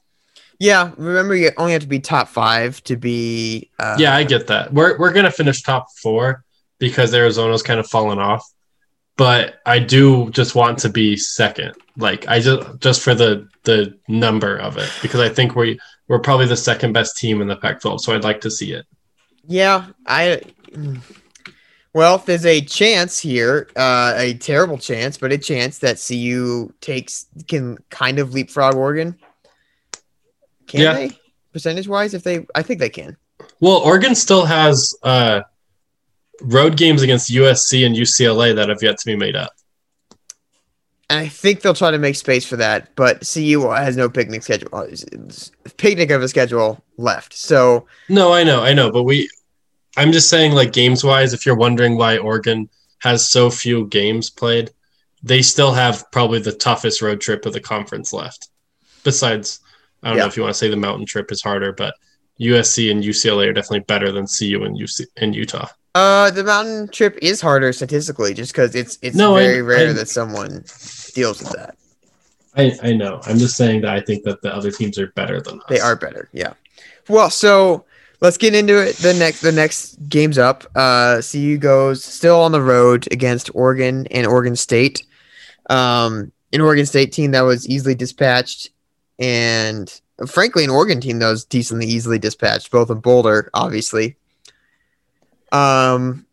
[0.60, 3.70] yeah, remember you only have to be top five to be.
[3.80, 4.74] Uh, yeah, I get that.
[4.74, 6.44] We're we're gonna finish top four,
[6.80, 8.44] because Arizona's kind of fallen off.
[9.18, 11.74] But I do just want to be second.
[11.98, 16.20] Like I just just for the the number of it because I think we we're
[16.20, 18.86] probably the second best team in the Pac-12, so I'd like to see it.
[19.48, 20.42] Yeah, I.
[21.96, 27.28] Well, there's a chance here, uh, a terrible chance, but a chance that CU takes
[27.48, 29.16] can kind of leapfrog Oregon.
[30.68, 30.94] Can Yeah.
[30.94, 31.12] they
[31.54, 32.14] percentage wise?
[32.14, 33.16] If they, I think they can.
[33.62, 35.44] Well, Oregon still has uh,
[36.42, 39.54] road games against USC and UCLA that have yet to be made up.
[41.10, 44.44] And I think they'll try to make space for that, but CU has no picnic
[44.44, 44.88] schedule, uh,
[45.78, 47.32] picnic of a schedule left.
[47.34, 49.30] So No, I know, I know, but we.
[49.98, 54.30] I'm just saying, like games wise, if you're wondering why Oregon has so few games
[54.30, 54.72] played,
[55.24, 58.50] they still have probably the toughest road trip of the conference left.
[59.04, 59.60] Besides,
[60.04, 60.24] I don't Yeah.
[60.24, 61.96] know if you want to say the mountain trip is harder, but
[62.40, 65.68] USC and UCLA are definitely better than CU and UC and Utah.
[65.96, 69.90] Uh, the mountain trip is harder statistically, just because it's it's No, I- very rare
[69.92, 70.66] I- that someone
[71.14, 71.78] deals with that.
[72.58, 73.22] I, I know.
[73.26, 75.66] I'm just saying that I think that the other teams are better than us.
[75.70, 76.54] They are better, yeah.
[77.10, 77.86] Well, so
[78.22, 78.96] let's get into it.
[78.98, 80.66] The next the next game's up.
[80.76, 85.06] Uh, CU goes still on the road against Oregon and Oregon State.
[85.70, 88.70] Um, an Oregon State team that was easily dispatched,
[89.20, 94.16] and frankly, an Oregon team that was decently easily dispatched, both in Boulder, obviously.
[95.52, 96.26] Um,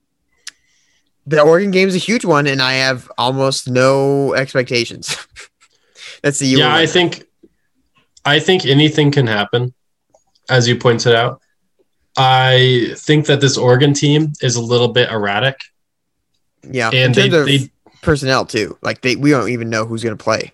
[1.26, 5.16] the Oregon game is a huge one, and I have almost no expectations.
[6.22, 7.24] That's the yeah, I think
[8.24, 9.74] I think anything can happen,
[10.48, 11.41] as you pointed out.
[12.16, 15.58] I think that this Oregon team is a little bit erratic,
[16.62, 17.70] yeah, in and they, they
[18.02, 18.76] personnel too.
[18.82, 20.52] Like they, we don't even know who's gonna play.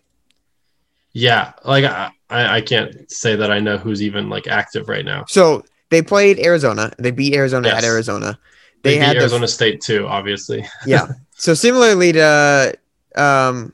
[1.12, 5.24] yeah, like I, I can't say that I know who's even like active right now.
[5.28, 6.92] So they played Arizona.
[6.98, 7.78] They beat Arizona Yes.
[7.78, 8.38] at Arizona.
[8.82, 10.64] They, They, beat had the Arizona State too, obviously.
[10.86, 11.08] yeah.
[11.36, 12.74] So similarly to
[13.16, 13.72] um,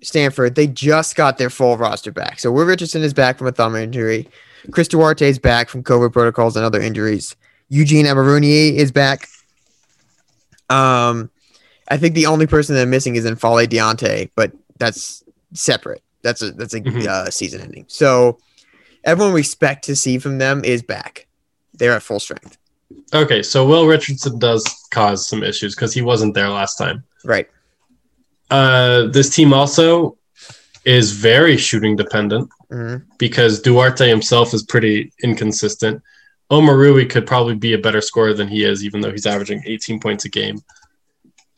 [0.00, 2.38] Stanford, they just got their full roster back.
[2.38, 4.28] So Will Richardson is back from a thumb injury.
[4.70, 7.36] Chris Duarte is back from COVID protocols and other injuries.
[7.68, 9.28] Eugene Omoruyi is back.
[10.70, 11.30] Um,
[11.88, 15.22] I think the only person they're missing is N'Faly Dante, but that's
[15.54, 16.02] separate.
[16.22, 17.06] That's a that's a Mhm.
[17.06, 17.84] uh, season ending.
[17.88, 18.38] So
[19.04, 21.26] everyone we expect to see from them is back.
[21.74, 22.58] They're at full strength.
[23.14, 27.04] Okay, so Will Richardson does cause some issues because he wasn't there last time.
[27.24, 27.48] Right.
[28.50, 30.17] Uh, this team also
[30.96, 32.48] is very shooting dependent.
[32.70, 33.02] Mhm.
[33.18, 36.02] because Duarte himself is pretty inconsistent.
[36.50, 39.98] Omoruyi could probably be a better scorer than he is, even though he's averaging 18
[40.00, 40.58] points a game.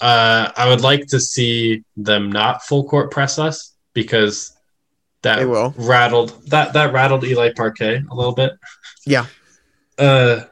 [0.00, 4.52] Uh, I would like to see them not full court press us because
[5.22, 5.74] that will.
[5.76, 8.52] rattled that that rattled Eli Parquet a little bit.
[9.04, 9.26] Yeah.
[9.98, 10.44] Uh,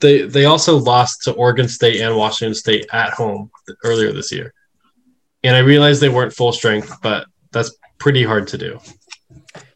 [0.00, 3.50] they they also lost to Oregon State and Washington State at home
[3.84, 4.52] earlier this year,
[5.44, 8.80] and I realized they weren't full strength, but that's pretty hard to do.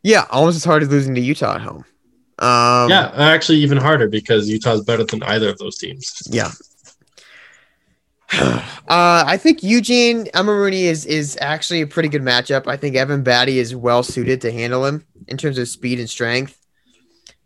[0.03, 1.85] Yeah, almost as hard as losing to Utah at home.
[2.39, 6.23] Um, yeah, actually, even harder because Utah's better than either of those teams.
[6.31, 6.51] yeah.
[8.33, 12.67] uh, I think Eugene Omoruyi is is actually a pretty good matchup.
[12.67, 16.09] I think Evan Battey is well suited to handle him in terms of speed and
[16.09, 16.59] strength.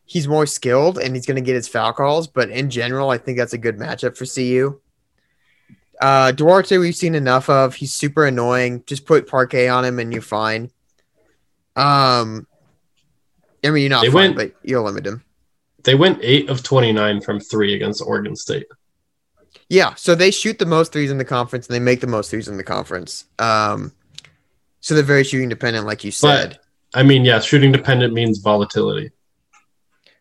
[0.04, 3.18] He's more skilled and he's going to get his foul calls, but in general, I
[3.18, 4.80] think that's a good matchup for CU.
[6.00, 7.74] Uh, Duarte, we've seen enough of.
[7.74, 8.82] He's super annoying.
[8.86, 10.70] Just put Parquet on him and you're fine.
[11.74, 12.46] Um,
[13.64, 15.22] I mean, you're not They fine, went- but you'll limit him.
[15.84, 18.66] They went eight of twenty nine from three against Oregon State.
[19.68, 22.30] Yeah, so they shoot the most threes in the conference and they make the most
[22.30, 23.24] threes in the conference.
[23.38, 23.92] Um,
[24.80, 26.58] so they're very shooting dependent, like you said.
[26.94, 29.10] I mean, yeah, shooting dependent means volatility.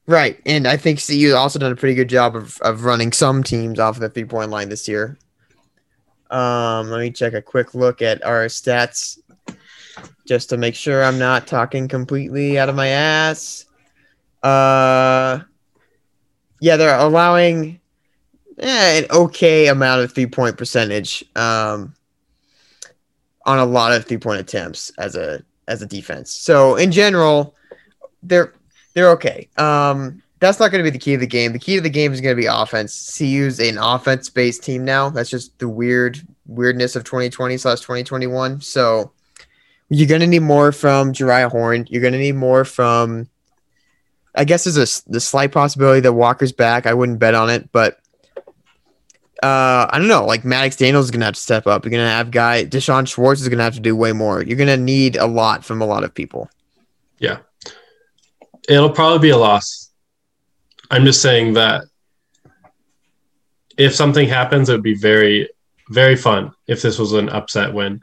[0.07, 0.39] right.
[0.45, 3.79] And I think CU also done a pretty good job of, of running some teams
[3.79, 5.17] off of the three point line this year.
[6.31, 9.19] Um, let me check a quick look at our stats
[10.27, 13.65] just to make sure I'm not talking completely out of my ass.
[14.43, 15.39] Uh,
[16.61, 17.79] yeah, they're allowing
[18.59, 21.93] eh, an okay amount of three point percentage um,
[23.45, 26.32] on a lot of three point attempts as a as a defense.
[26.32, 27.55] So in general,
[28.23, 28.53] they're
[28.93, 29.49] they're okay.
[29.57, 31.53] Um, that's not going to be the key of the game.
[31.53, 33.17] The key to the game is going to be offense.
[33.17, 35.09] CU's an offense based team now.
[35.09, 38.61] That's just the weird weirdness of 2020 slash 2021.
[38.61, 39.11] So
[39.89, 41.87] you're going to need more from Jeriah Horne.
[41.89, 43.27] You're going to need more from.
[44.35, 46.85] I guess there's a the slight possibility that Walker's back.
[46.85, 47.99] I wouldn't bet on it, but
[49.41, 50.25] uh, I don't know.
[50.25, 51.85] Like Maddox Daniels is gonna have to step up.
[51.85, 54.43] You're gonna have guy D'Shawn Schwartz is gonna have to do way more.
[54.43, 56.49] You're gonna need a lot from a lot of people.
[57.19, 57.37] Yeah,
[58.67, 59.84] it'll probably be a loss.
[60.91, 61.86] I'm just saying that
[63.77, 65.49] if something happens, it would be very,
[65.89, 68.01] very fun if this was an upset win.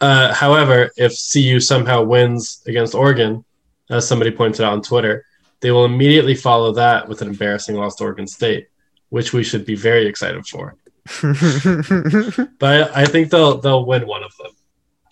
[0.00, 3.44] Uh, however, if CU somehow wins against Oregon,
[3.90, 5.24] as somebody pointed out on Twitter,
[5.60, 8.68] they will immediately follow that with an embarrassing loss to Oregon State,
[9.10, 10.76] which we should be very excited for.
[12.58, 14.52] But I, I think they'll they'll win one of them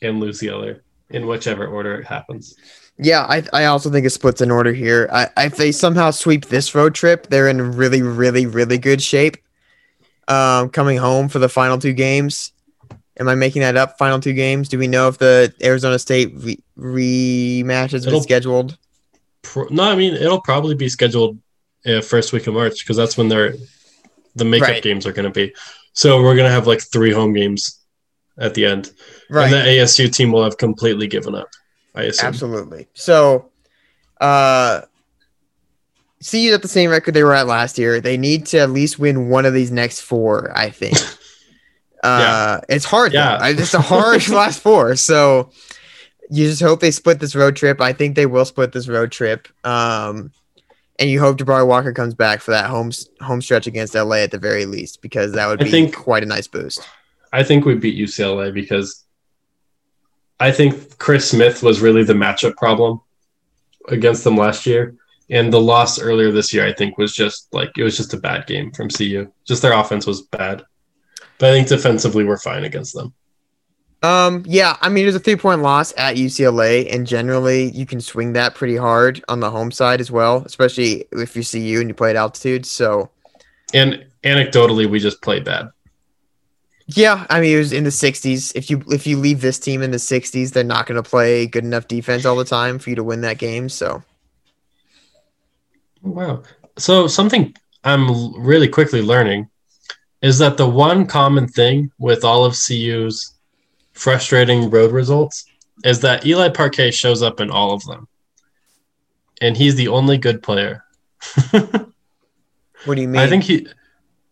[0.03, 2.57] and lose the other in whichever order it happens.
[2.99, 5.09] Yeah, I I also think it splits in order here.
[5.13, 9.37] I, if they somehow sweep this road trip, they're in really, really, really good shape.
[10.29, 12.53] Um, coming home for the final two games.
[13.19, 13.99] Am I making that up?
[13.99, 14.69] Final two games.
[14.69, 18.79] Do we know if the Arizona State re- rematch has been It'll- scheduled?
[19.43, 21.39] Pro- no, I mean it'll probably be scheduled
[21.87, 23.55] uh, first week of March because that's when they're
[24.37, 24.83] the makeup Right.
[24.83, 25.53] games are going to be.
[25.95, 27.79] So we're going to have like three home games
[28.39, 28.93] at the end,
[29.31, 29.45] Right.
[29.53, 31.49] and the ASU team will have completely given up.
[31.95, 32.27] I assume.
[32.29, 32.89] Absolutely.
[32.95, 33.51] So,
[34.21, 34.83] uh,
[36.21, 38.01] CU's at the same record they were at last year.
[38.01, 40.97] They need to at least win one of these next four, I think.
[42.03, 43.13] Uh, it's hard.
[43.13, 43.39] Yeah.
[43.47, 43.61] Yeah.
[43.61, 44.97] It's a hard last four.
[44.97, 45.51] So
[46.31, 47.79] you just hope they split this road trip.
[47.81, 49.49] I think they will split this road trip.
[49.65, 50.33] Um,
[50.99, 54.31] and you hope Jabari Walker comes back for that home home stretch against LA at
[54.31, 56.81] the very least, because that would be think- quite a nice boost.
[57.35, 59.05] I think we beat UCLA because
[60.41, 63.01] I think Chris Smith was really the matchup problem
[63.89, 64.95] against them last year.
[65.29, 68.17] And the loss earlier this year, I think, was just like it was just a
[68.17, 69.31] bad game from CU.
[69.47, 70.65] Just their offense was bad.
[71.39, 73.15] But I think defensively we're fine against them.
[74.03, 77.87] Um, yeah, I mean, it was a three point loss at UCLA, and generally you
[77.87, 81.61] can swing that pretty hard on the home side as well, especially if you see
[81.61, 82.65] you and you play at altitude.
[82.67, 83.11] So,
[83.75, 85.69] And anecdotally, we just played bad.
[86.97, 88.53] Yeah, I mean, it was in the 60s.
[88.55, 91.47] If you if you leave this team in the 60s, they're not going to play
[91.47, 93.69] good enough defense all the time for you to win that game.
[93.69, 94.03] So,
[96.05, 96.43] oh, Wow.
[96.79, 99.49] So something I'm really quickly learning
[100.23, 103.35] is that the one common thing with all of CU's
[103.93, 105.45] frustrating road results
[105.85, 108.09] is that Eli Parquet shows up in all of them.
[109.41, 110.85] And he's the only good player.
[111.51, 113.21] what do you mean?
[113.21, 113.67] I think he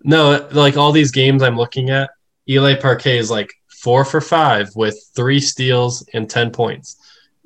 [0.03, 2.11] No, like all these games I'm looking at,
[2.49, 6.97] Eli Parquet is like 4 for 5 with 3 steals and 10 points.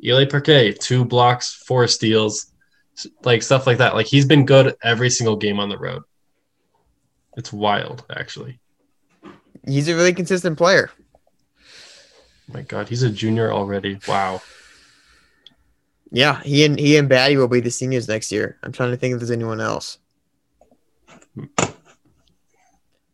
[0.05, 2.53] Eli Parquet, 2 blocks, 4 steals,
[3.25, 3.95] like stuff like that.
[3.95, 6.03] Like he's been good every single game on the road.
[7.37, 8.61] It's wild, actually.
[9.67, 10.91] he's a really consistent player.
[12.49, 13.99] my God, he's a junior already.
[14.07, 14.43] Wow.
[16.11, 18.59] Yeah, he and he and Battey will be the seniors next year.
[18.63, 19.97] I'm trying to think if there's anyone else.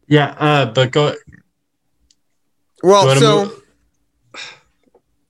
[0.09, 1.15] Yeah, uh, but go.
[2.83, 3.63] Well, so move-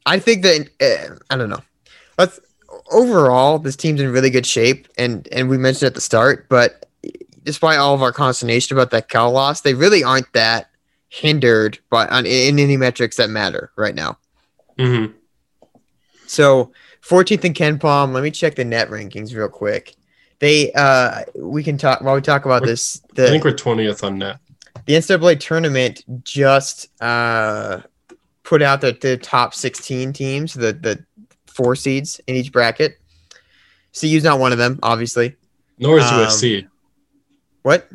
[0.07, 1.63] I think that uh, I don't know.
[2.17, 2.41] Let's
[2.91, 6.87] overall, this team's in really good shape, and and we mentioned at the start, but
[7.45, 10.71] despite all of our consternation about that Cal loss, they really aren't that
[11.09, 14.19] hindered by on in any metrics that matter right now.
[14.79, 15.15] Mhm.
[16.27, 16.73] So
[17.03, 18.13] 14th in KenPom.
[18.13, 19.95] Let me check the net rankings real quick.
[20.41, 23.01] They uh we can talk while we talk about this.
[23.13, 24.39] I think we're 20th on net.
[24.87, 27.81] The NCAA tournament just uh,
[28.43, 31.05] put out the, the top 16 teams, the, the
[31.47, 32.99] four seeds in each bracket.
[33.99, 35.37] CU's not one of them, obviously.
[35.79, 36.69] Nor is Um, USC.
[37.63, 37.89] What?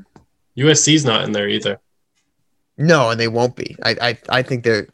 [0.57, 1.79] USC's not in there either.
[2.77, 3.75] No, and they won't be.
[3.83, 4.87] I, I, I think their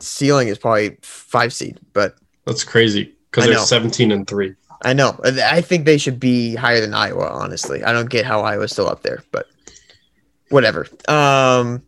[0.00, 4.54] ceiling is probably five seed, but That's crazy because they're 17 and 3.
[4.82, 5.18] I know.
[5.24, 7.84] I think they should be higher than Iowa, honestly.
[7.84, 9.46] I don't get how Iowa's still up there, but
[10.50, 10.86] whatever.
[11.08, 11.82] Um,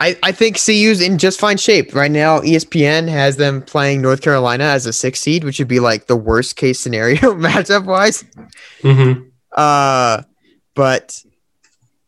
[0.00, 1.94] I, I think CU's in just fine shape.
[1.94, 5.80] Right now, ESPN has them playing North Carolina as a six seed, which would be
[5.80, 8.24] like the worst case scenario matchup wise.
[8.82, 9.28] Mm-hmm.
[9.52, 10.22] Uh,
[10.74, 11.22] but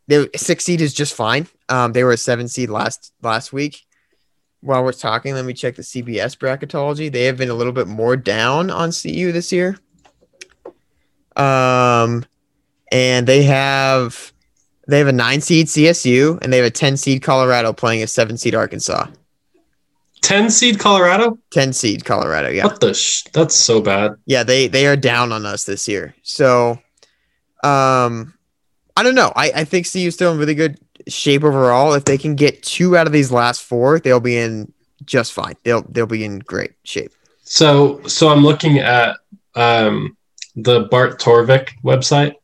[0.09, 1.47] the six seed is just fine.
[1.69, 3.83] Um, they were a seven seed last last week.
[4.61, 7.13] While we're talking, let me check the CBS bracketology.
[7.13, 9.77] They have been a little bit more down on CU this year.
[11.37, 12.25] Um,
[12.91, 14.32] and they have
[14.93, 18.07] they have a nine seed CSU and they have a ten seed Colorado playing a
[18.07, 19.07] seven seed Arkansas.
[20.21, 21.39] 10 seed Colorado?
[21.51, 22.65] Ten seed Colorado, yeah.
[22.65, 23.25] What the sh?
[23.33, 24.13] That's so bad.
[24.27, 26.15] Yeah, they they are down on us this year.
[26.23, 26.73] So,
[27.65, 28.35] um,
[28.95, 29.33] I don't know.
[29.35, 30.79] I I think CU's still in really good
[31.09, 31.95] shape overall.
[31.95, 34.73] If they can get two out of these last four, they'll be in
[35.07, 35.55] just fine.
[35.65, 37.13] They'll they'll be in great shape.
[37.43, 39.17] So, so I'm looking at
[39.55, 40.17] um,
[40.55, 42.35] the Bart Torvik website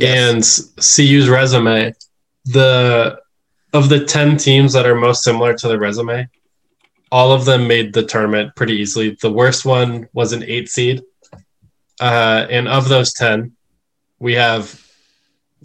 [0.00, 1.94] and CU's resume.
[2.46, 3.18] The
[3.72, 6.28] of the 10 teams that are most similar to the resume,
[7.10, 9.16] all of them made the tournament pretty easily.
[9.20, 11.02] The worst one was an eight seed.
[12.00, 13.52] Uh, and of those 10,
[14.18, 14.80] we have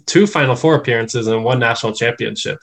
[0.06, 2.58] two Final Four appearances and one national championship.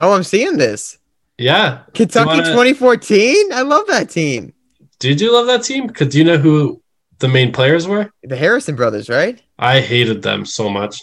[0.00, 0.98] Oh, I'm seeing this.
[1.38, 1.82] Yeah.
[1.94, 3.52] Kentucky wanna- 2014.
[3.52, 4.52] I love that team.
[4.98, 5.86] Did you love that team?
[5.86, 6.82] Because do you know who
[7.24, 8.12] the main players were?
[8.22, 9.42] The Harrison brothers, right?
[9.58, 11.00] I hated them so much.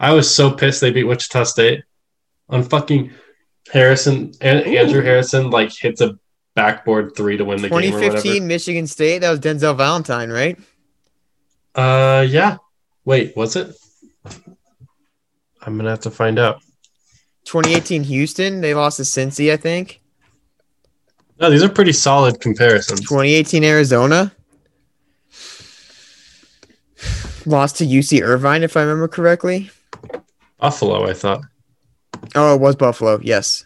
[0.00, 1.84] I was so pissed they beat Wichita State
[2.48, 3.12] on fucking
[3.70, 4.60] Harrison and.
[4.60, 6.18] Andrew Harrison like hits a
[6.54, 9.18] backboard three to win the game 2015 Michigan State.
[9.18, 10.58] That was Denzel Valentine, right?
[11.74, 12.56] Uh, yeah.
[13.04, 13.76] Wait, was it?
[15.60, 16.62] I'm gonna have to find out.
[17.44, 18.62] 2018 Houston.
[18.62, 20.00] They lost to Cincy, I think.
[21.38, 23.00] No, these are pretty solid comparisons.
[23.00, 24.32] 2018 Arizona.
[27.46, 29.70] Lost to UC Irvine, if I remember correctly.
[30.58, 31.42] Buffalo, I thought.
[32.34, 33.18] Oh, it was Buffalo.
[33.22, 33.64] Yes.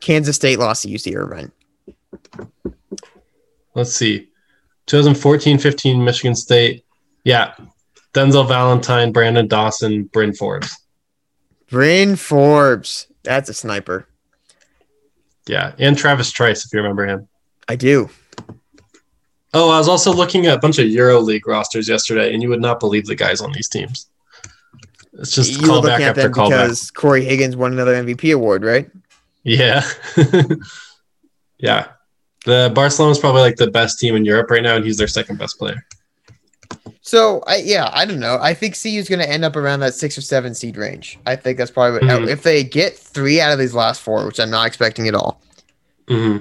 [0.00, 1.52] Kansas State lost to UC Irvine.
[3.74, 4.28] Let's see.
[4.86, 6.84] 2014 15 Michigan State.
[7.24, 7.54] Yeah.
[8.14, 10.74] Denzel Valentine, Branden Dawson, Bryn Forbes.
[11.70, 13.06] Bryn Forbes.
[13.22, 14.08] That's a sniper.
[15.46, 15.72] Yeah.
[15.78, 17.28] And Travis Trice, if you remember him.
[17.68, 18.08] I do.
[19.54, 22.60] Oh, I was also looking at a bunch of EuroLeague rosters yesterday, and you would
[22.60, 24.08] not believe the guys on these teams.
[25.14, 26.48] It's just you callback looking at after them callback.
[26.62, 28.90] because Cory Higgins won another MVP award, right?
[29.44, 29.82] Yeah.
[31.58, 31.88] yeah.
[32.44, 35.38] The Barcelona's probably like the best team in Europe right now, and he's their second
[35.38, 35.84] best player.
[37.00, 38.38] So I yeah, I don't know.
[38.40, 41.18] I think CU is going to end up around that six or seven seed range.
[41.26, 42.28] I think that's probably what, Mhm.
[42.28, 45.40] if they get three out of these last four, which I'm not expecting at all.
[46.06, 46.38] hmm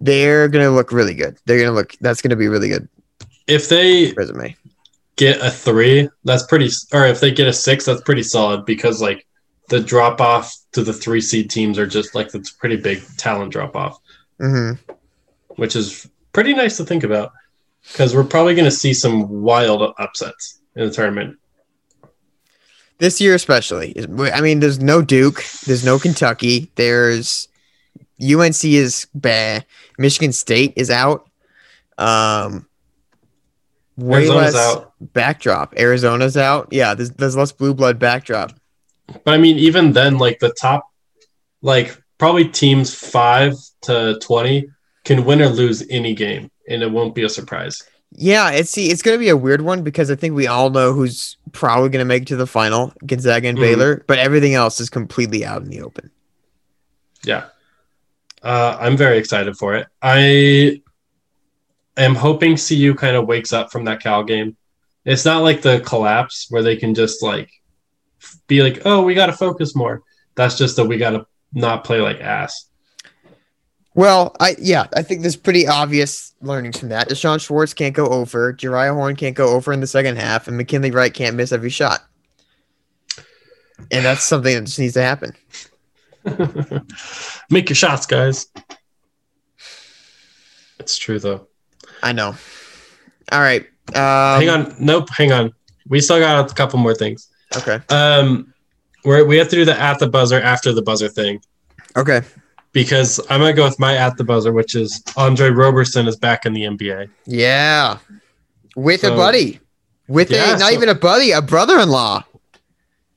[0.00, 1.38] They're going to look really good.
[1.46, 1.94] They're going to look.
[2.00, 2.88] That's going to be really good
[3.46, 4.56] If they resume.
[5.16, 9.02] get a three, that's pretty, or if they get a six, that's pretty solid because
[9.02, 9.26] like
[9.68, 13.02] the drop off to the three seed teams are just like it's a pretty big
[13.18, 13.98] talent drop off,
[14.38, 14.72] hmm
[15.56, 17.32] which is pretty nice to think about
[17.92, 21.36] because we're probably going to see some wild upsets in the tournament.
[22.98, 23.94] This year especially.
[24.32, 25.42] I mean, there's no Duke.
[25.66, 26.70] There's no Kentucky.
[26.76, 27.48] There's
[28.22, 29.64] UNC is bad.
[30.00, 31.28] Michigan State is out.
[31.98, 32.66] Um,
[33.96, 34.92] way Arizona's less out.
[35.12, 35.74] backdrop.
[35.78, 36.68] Arizona's out.
[36.72, 38.52] Yeah, there's there's less blue blood backdrop.
[39.24, 40.88] But I mean, even then, like the top,
[41.62, 44.68] like probably teams five to 20
[45.04, 47.82] can win or lose any game, and it won't be a surprise.
[48.12, 50.92] Yeah, it's see, it's gonna be a weird one because I think we all know
[50.92, 53.62] who's probably gonna make it to the final, Gonzaga and Mhm.
[53.62, 56.10] Baylor, but everything else is completely out in the open.
[57.24, 57.44] Yeah.
[58.42, 59.86] Uh, I'm very excited for it.
[60.00, 60.82] I
[61.96, 64.56] am hoping CU kind of wakes up from that Cal game.
[65.04, 67.50] It's not like the collapse where they can just like
[68.46, 70.02] be like, oh, we got to focus more.
[70.34, 72.66] That's just that we got to not play like ass.
[73.94, 77.08] Well, I yeah, I think there's pretty obvious learnings from that.
[77.08, 80.56] D'Shawn Schwartz can't go over, Jeriah Horne can't go over in the second half, and
[80.56, 82.04] McKinley Wright can't miss every shot.
[83.90, 85.34] And that's something that just needs to happen.
[87.50, 88.46] Make your shots, guys.
[90.78, 91.46] It's true though.
[92.02, 92.34] I know.
[93.32, 93.62] All right.
[93.94, 94.74] Um, hang on.
[94.80, 95.08] Nope.
[95.10, 95.52] Hang on.
[95.88, 97.28] We still got a couple more things.
[97.56, 97.80] Okay.
[97.88, 98.52] Um,
[99.04, 101.40] we're, we have to do the at the buzzer after the buzzer thing
[101.96, 102.20] Okay.
[102.72, 106.46] because I'm gonna go with my at the buzzer, which is Andre Roberson is back
[106.46, 107.08] in the NBA.
[107.26, 107.98] Yeah.
[108.76, 109.58] With a buddy.
[110.06, 112.24] With Yeah, a not so- even a buddy, a brother-in-law.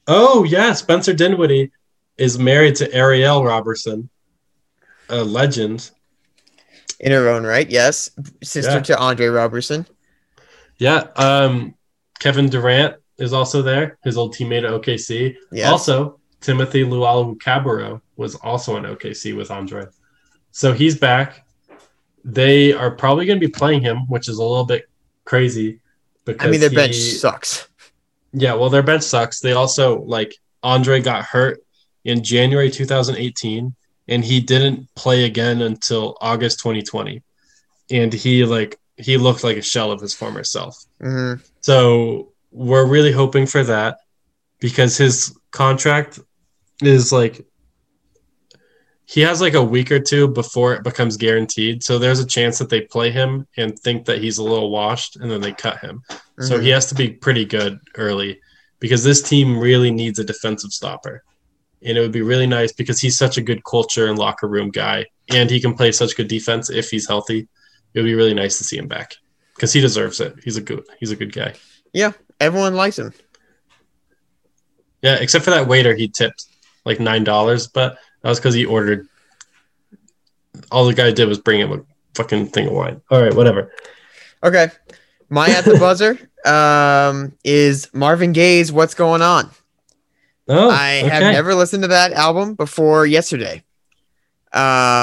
[0.08, 1.72] Oh yeah, Spencer Dinwiddie
[2.18, 4.10] is married to Ariel Roberson,
[5.10, 5.92] a legend.
[7.00, 8.10] In her own right, yes.
[8.44, 8.80] Sister Yeah.
[8.82, 9.86] to Andre Roberson.
[10.78, 11.08] Yeah.
[11.16, 11.76] Um,
[12.20, 15.36] Kevin Durant is also there, his old teammate at OKC.
[15.52, 15.68] Yes.
[15.70, 19.86] Also, Timothé Luwawu-Cabarrot was also in OKC with Andre.
[20.52, 21.46] So he's back.
[22.24, 24.86] They are probably going to be playing him, which is a little bit
[25.26, 25.80] crazy.
[26.26, 27.68] Because I mean, their he- bench sucks.
[28.32, 29.42] Yeah, well, their bench sucks.
[29.42, 31.63] They also like Andre got hurt
[32.04, 33.76] in January 2018,
[34.08, 37.22] and he didn't play again until August 2020,
[37.92, 40.78] and he like he looked like a shell of his former self.
[41.02, 43.98] hmm So we're really hoping for that
[44.60, 46.20] because his contract
[46.82, 47.46] is like
[49.06, 51.84] he has like a week or two before it becomes guaranteed.
[51.84, 55.18] So there's a chance that they play him and think that he's a little washed
[55.18, 56.02] and then they cut him.
[56.40, 58.40] So he has to be pretty good early
[58.80, 61.24] because this team really needs a defensive stopper.
[61.86, 64.70] And it would be really nice because he's such a good culture and locker room
[64.70, 67.48] guy and he can play such good defense if he's healthy.
[67.94, 69.16] It would be really nice to see him back
[69.56, 70.36] because he deserves it.
[70.44, 71.54] He's a good he's a good guy.
[71.94, 73.14] Yeah, everyone likes him.
[75.02, 76.46] Yeah, except for that waiter he tipped
[76.86, 79.08] like nine dollars, but that was because he ordered.
[80.72, 81.82] All the guy did was bring him a
[82.16, 83.02] fucking thing of wine.
[83.10, 83.72] All right, whatever.
[84.44, 84.70] Okay.
[85.30, 89.50] My at the buzzer um, is Marvin Gaye's "What's Going On."
[90.48, 93.64] Oh, I have never listened to that album before yesterday.
[94.52, 94.62] Um,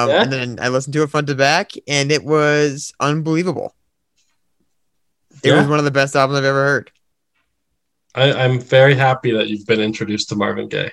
[0.09, 0.23] Yeah?
[0.23, 3.75] and then I listened to it front to back, and it was unbelievable.
[5.43, 5.59] It Yeah.
[5.59, 6.91] was one of the best albums I've ever heard.
[8.15, 10.93] I, I'm very happy that you've been introduced to Marvin Gaye.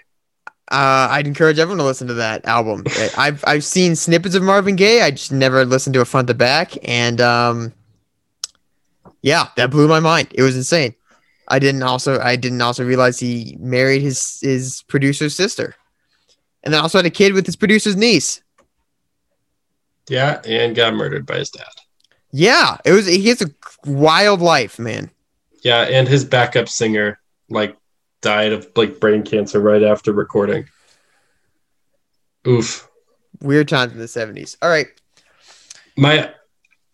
[0.69, 2.83] Uh, I'd encourage everyone to listen to that album.
[3.17, 5.01] I've I've seen snippets of Marvin Gaye.
[5.01, 7.73] I just never listened to it front to back, and um,
[9.21, 10.29] yeah, that blew my mind.
[10.33, 10.93] It was insane.
[11.47, 15.75] I didn't also I didn't also realize he married his his producer's sister,
[16.63, 18.41] and then also had a kid with his producer's niece.
[20.09, 21.65] Yeah, and got murdered by his dad.
[22.31, 23.07] Yeah, it was.
[23.07, 23.49] He has a
[23.85, 25.09] wild life, man.
[25.63, 27.19] Yeah, and his backup singer
[27.49, 27.77] like
[28.21, 30.67] died of like brain cancer right after recording.
[32.45, 32.89] Oof.
[33.41, 34.57] Weird times in the seventies.
[34.61, 34.87] All right,
[35.95, 36.33] My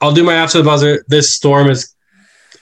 [0.02, 1.06] I'll do my after the buzzer.
[1.08, 1.96] This storm is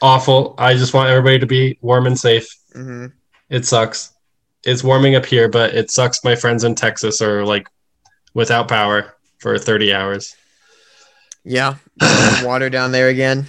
[0.01, 0.55] awful.
[0.57, 2.47] I just want everybody to be warm and safe.
[2.73, 3.07] hmm
[3.49, 4.13] It sucks.
[4.63, 7.67] It's warming up here, but it sucks my friends in Texas are like
[8.33, 10.35] without power for 30 hours.
[11.43, 11.75] yeah,
[12.43, 13.47] water down there again.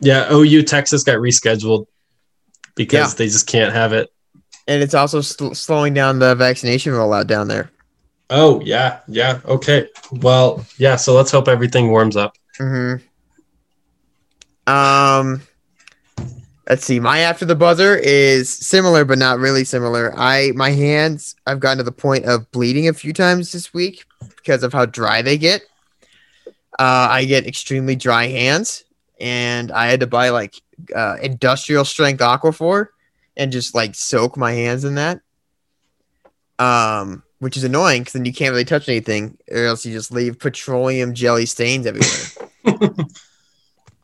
[0.00, 1.86] Yeah, OU Texas got rescheduled
[2.74, 3.16] because Yeah.
[3.18, 4.08] they just can't have it.
[4.66, 7.70] And it's also sl- slowing down the vaccination rollout down there.
[8.30, 9.00] Oh, yeah.
[9.08, 9.40] Yeah.
[9.44, 9.88] Okay.
[10.12, 12.34] Well, yeah, so let's hope everything warms up.
[12.56, 12.94] hmm
[14.66, 15.42] Um,
[16.70, 17.00] let's see.
[17.00, 20.14] My after the buzzer is similar, but not really similar.
[20.16, 24.04] I my hands I've gotten to the point of bleeding a few times this week
[24.36, 25.62] because of how dry they get.
[26.78, 28.84] Uh, I get extremely dry hands,
[29.20, 30.62] and I had to buy like
[30.94, 32.86] uh, industrial strength Aquaphor
[33.36, 35.20] and just like soak my hands in that.
[36.60, 40.12] Um, which is annoying because then you can't really touch anything, or else you just
[40.12, 42.48] leave petroleum jelly stains everywhere.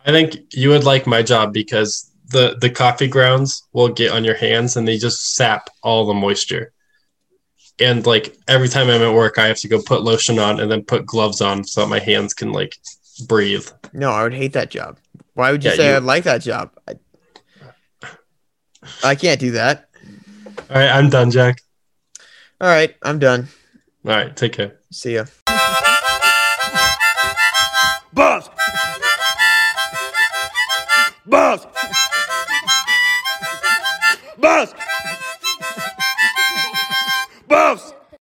[0.05, 4.25] I think you would like my job because the the coffee grounds will get on
[4.25, 6.73] your hands and they just sap all the moisture.
[7.79, 10.71] And like every time I'm at work, I have to go put lotion on and
[10.71, 12.75] then put gloves on so that my hands can like
[13.29, 13.69] breathe.
[13.93, 14.99] No, I would hate that job.
[15.35, 16.71] Why would you Yeah, say you- I'd like that job?
[16.89, 16.95] I,
[19.05, 19.89] I can't do that.
[20.71, 21.61] All right, I'm done, Jack.
[22.61, 23.49] All right, I'm done.
[24.07, 24.79] All right, take care.
[24.91, 25.27] See ya.
[28.15, 28.49] Boss!
[31.27, 31.67] Boss!
[34.39, 34.75] Boss!
[37.49, 37.96] Boss!